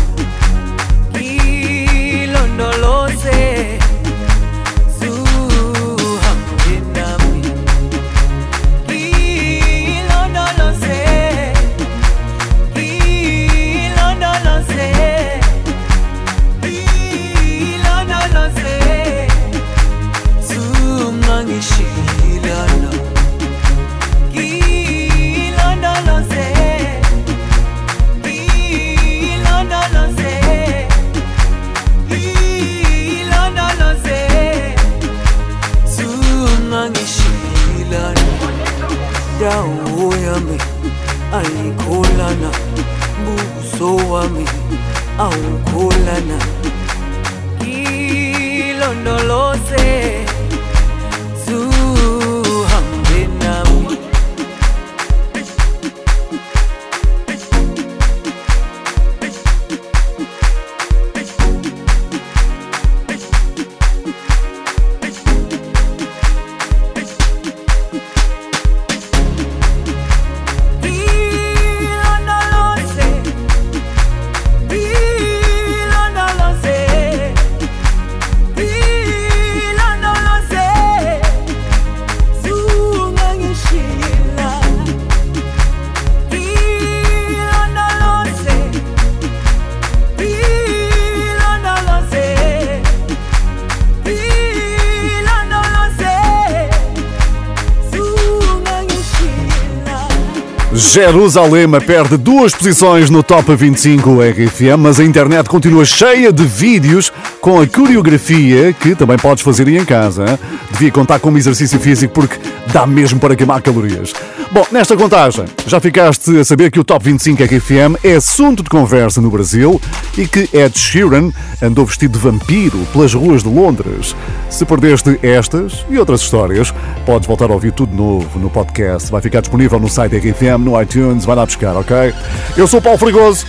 Jerusalema 100.93 101.79
perde 101.79 102.17
duas 102.17 102.53
posições 102.53 103.09
no 103.09 103.23
Top 103.23 103.55
25 103.55 104.19
RFM, 104.19 104.77
mas 104.77 104.99
a 104.99 105.05
internet 105.05 105.47
continua 105.47 105.85
cheia 105.85 106.33
de 106.33 106.43
vídeos 106.43 107.13
com 107.41 107.59
a 107.59 107.67
coreografia 107.67 108.71
que 108.71 108.95
também 108.95 109.17
podes 109.17 109.43
fazer 109.43 109.67
aí 109.67 109.77
em 109.77 109.83
casa. 109.83 110.39
Devia 110.71 110.91
contar 110.91 111.19
como 111.19 111.37
exercício 111.37 111.79
físico 111.79 112.13
porque 112.13 112.39
dá 112.71 112.85
mesmo 112.85 113.19
para 113.19 113.35
queimar 113.35 113.61
calorias. 113.61 114.13
Bom, 114.51 114.65
nesta 114.71 114.95
contagem, 114.95 115.45
já 115.65 115.79
ficaste 115.79 116.37
a 116.37 116.43
saber 116.43 116.69
que 116.69 116.79
o 116.79 116.83
Top 116.83 117.03
25 117.03 117.41
RFM 117.43 117.97
é 118.03 118.15
assunto 118.15 118.61
de 118.61 118.69
conversa 118.69 119.19
no 119.21 119.31
Brasil 119.31 119.81
e 120.17 120.27
que 120.27 120.49
Ed 120.53 120.77
Sheeran 120.77 121.31
andou 121.61 121.85
vestido 121.85 122.19
de 122.19 122.19
vampiro 122.19 122.77
pelas 122.93 123.13
ruas 123.13 123.43
de 123.43 123.49
Londres. 123.49 124.15
Se 124.49 124.63
perdeste 124.63 125.17
estas 125.23 125.85
e 125.89 125.97
outras 125.97 126.21
histórias, 126.21 126.71
podes 127.05 127.27
voltar 127.27 127.49
a 127.49 127.53
ouvir 127.53 127.71
tudo 127.71 127.95
novo 127.95 128.37
no 128.37 128.49
podcast. 128.49 129.09
Vai 129.09 129.21
ficar 129.21 129.41
disponível 129.41 129.79
no 129.79 129.89
site 129.89 130.17
RFM, 130.17 130.59
no 130.59 130.79
iTunes, 130.79 131.25
vai 131.25 131.35
lá 131.35 131.45
buscar, 131.45 131.75
ok? 131.75 132.13
Eu 132.55 132.67
sou 132.67 132.79
o 132.79 132.83
Paulo 132.83 132.99
Fregoso. 132.99 133.45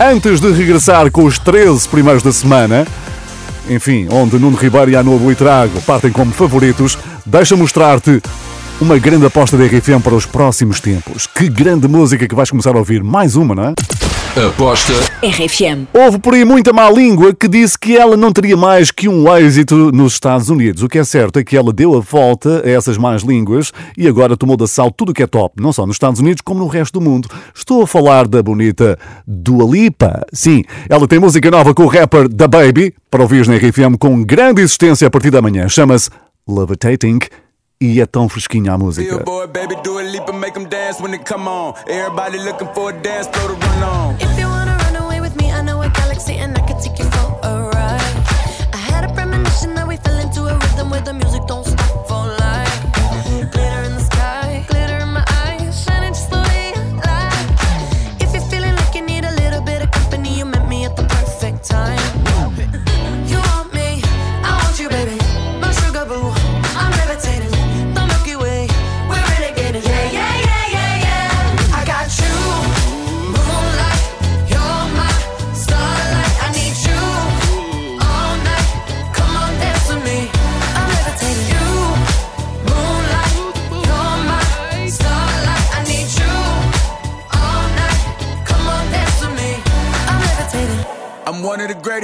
Antes 0.00 0.40
de 0.40 0.50
regressar 0.52 1.10
com 1.10 1.24
os 1.24 1.38
13 1.38 1.88
primeiros 1.88 2.22
da 2.22 2.32
semana, 2.32 2.86
enfim, 3.68 4.08
onde 4.10 4.38
Nuno 4.38 4.56
Ribeiro 4.56 4.90
e 4.90 4.96
a 4.96 5.02
Novo 5.02 5.34
Trago 5.34 5.80
partem 5.82 6.10
como 6.10 6.32
favoritos, 6.32 6.98
deixa 7.24 7.56
mostrar-te 7.56 8.20
uma 8.80 8.98
grande 8.98 9.26
aposta 9.26 9.56
da 9.56 9.64
RFM 9.64 10.02
para 10.02 10.14
os 10.14 10.24
próximos 10.24 10.80
tempos. 10.80 11.26
Que 11.26 11.48
grande 11.48 11.88
música 11.88 12.26
que 12.26 12.34
vais 12.34 12.50
começar 12.50 12.74
a 12.74 12.78
ouvir. 12.78 13.02
Mais 13.02 13.36
uma, 13.36 13.54
não 13.54 13.64
é? 13.64 14.07
Aposta 14.46 14.92
RFM. 15.20 15.88
Houve 15.92 16.20
por 16.20 16.32
aí 16.32 16.44
muita 16.44 16.72
má 16.72 16.88
língua 16.88 17.34
que 17.34 17.48
disse 17.48 17.76
que 17.76 17.96
ela 17.96 18.16
não 18.16 18.32
teria 18.32 18.56
mais 18.56 18.92
que 18.92 19.08
um 19.08 19.36
êxito 19.36 19.90
nos 19.90 20.12
Estados 20.12 20.48
Unidos. 20.48 20.82
O 20.82 20.88
que 20.88 20.98
é 20.98 21.04
certo 21.04 21.40
é 21.40 21.44
que 21.44 21.56
ela 21.56 21.72
deu 21.72 21.96
a 21.96 22.00
volta 22.00 22.62
a 22.64 22.70
essas 22.70 22.96
más 22.96 23.22
línguas 23.22 23.72
e 23.96 24.06
agora 24.06 24.36
tomou 24.36 24.56
de 24.56 24.62
assalto 24.62 24.94
tudo 24.98 25.10
o 25.10 25.14
que 25.14 25.24
é 25.24 25.26
top, 25.26 25.60
não 25.60 25.72
só 25.72 25.84
nos 25.84 25.96
Estados 25.96 26.20
Unidos 26.20 26.40
como 26.40 26.60
no 26.60 26.68
resto 26.68 27.00
do 27.00 27.04
mundo. 27.04 27.28
Estou 27.52 27.82
a 27.82 27.86
falar 27.86 28.28
da 28.28 28.40
bonita 28.40 28.96
Dua 29.26 29.64
Lipa. 29.64 30.24
Sim, 30.32 30.62
ela 30.88 31.08
tem 31.08 31.18
música 31.18 31.50
nova 31.50 31.74
com 31.74 31.82
o 31.82 31.88
rapper 31.88 32.28
Da 32.28 32.46
Baby, 32.46 32.94
para 33.10 33.22
ouvir 33.22 33.46
na 33.48 33.56
RFM 33.56 33.96
com 33.98 34.22
grande 34.22 34.62
existência 34.62 35.08
a 35.08 35.10
partir 35.10 35.30
da 35.30 35.42
manhã. 35.42 35.68
Chama-se 35.68 36.10
Levitating 36.48 37.18
e 37.80 38.00
é 38.00 38.06
tão 38.06 38.28
fresquinha 38.28 38.72
a 38.72 38.78
música. 38.78 39.16
Billboard, 39.16 39.52
baby, 39.52 39.76
do 39.82 39.98
a 39.98 40.02
leap 40.02 40.28
and 40.28 40.40
make 40.40 40.54
them 40.54 40.68
dance 40.68 41.00
when 41.00 41.10
they 41.10 41.18
come 41.18 41.48
on. 41.48 41.74
Everybody 41.86 42.38
looking 42.38 42.68
for 42.74 42.90
a 42.90 42.92
dance 42.92 43.28
floor 43.28 43.56
to 43.56 43.66
run 43.66 43.82
on. 43.82 44.27
And 46.36 46.56
I 46.56 46.60
could 46.66 46.80
take 46.80 46.98
you 46.98 47.04
for 47.06 47.38
a 47.42 47.70
ride. 47.72 48.16
I 48.72 48.76
had 48.76 49.04
a 49.08 49.12
premonition 49.14 49.74
that 49.74 49.86
we 49.86 49.96
fell 49.96 50.18
into 50.18 50.42
a 50.42 50.58
rhythm 50.58 50.90
where 50.90 51.00
the 51.00 51.14
music 51.14 51.42
don't 51.46 51.64
stop 51.64 51.77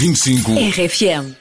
25 0.00 0.56
RFM 0.78 1.34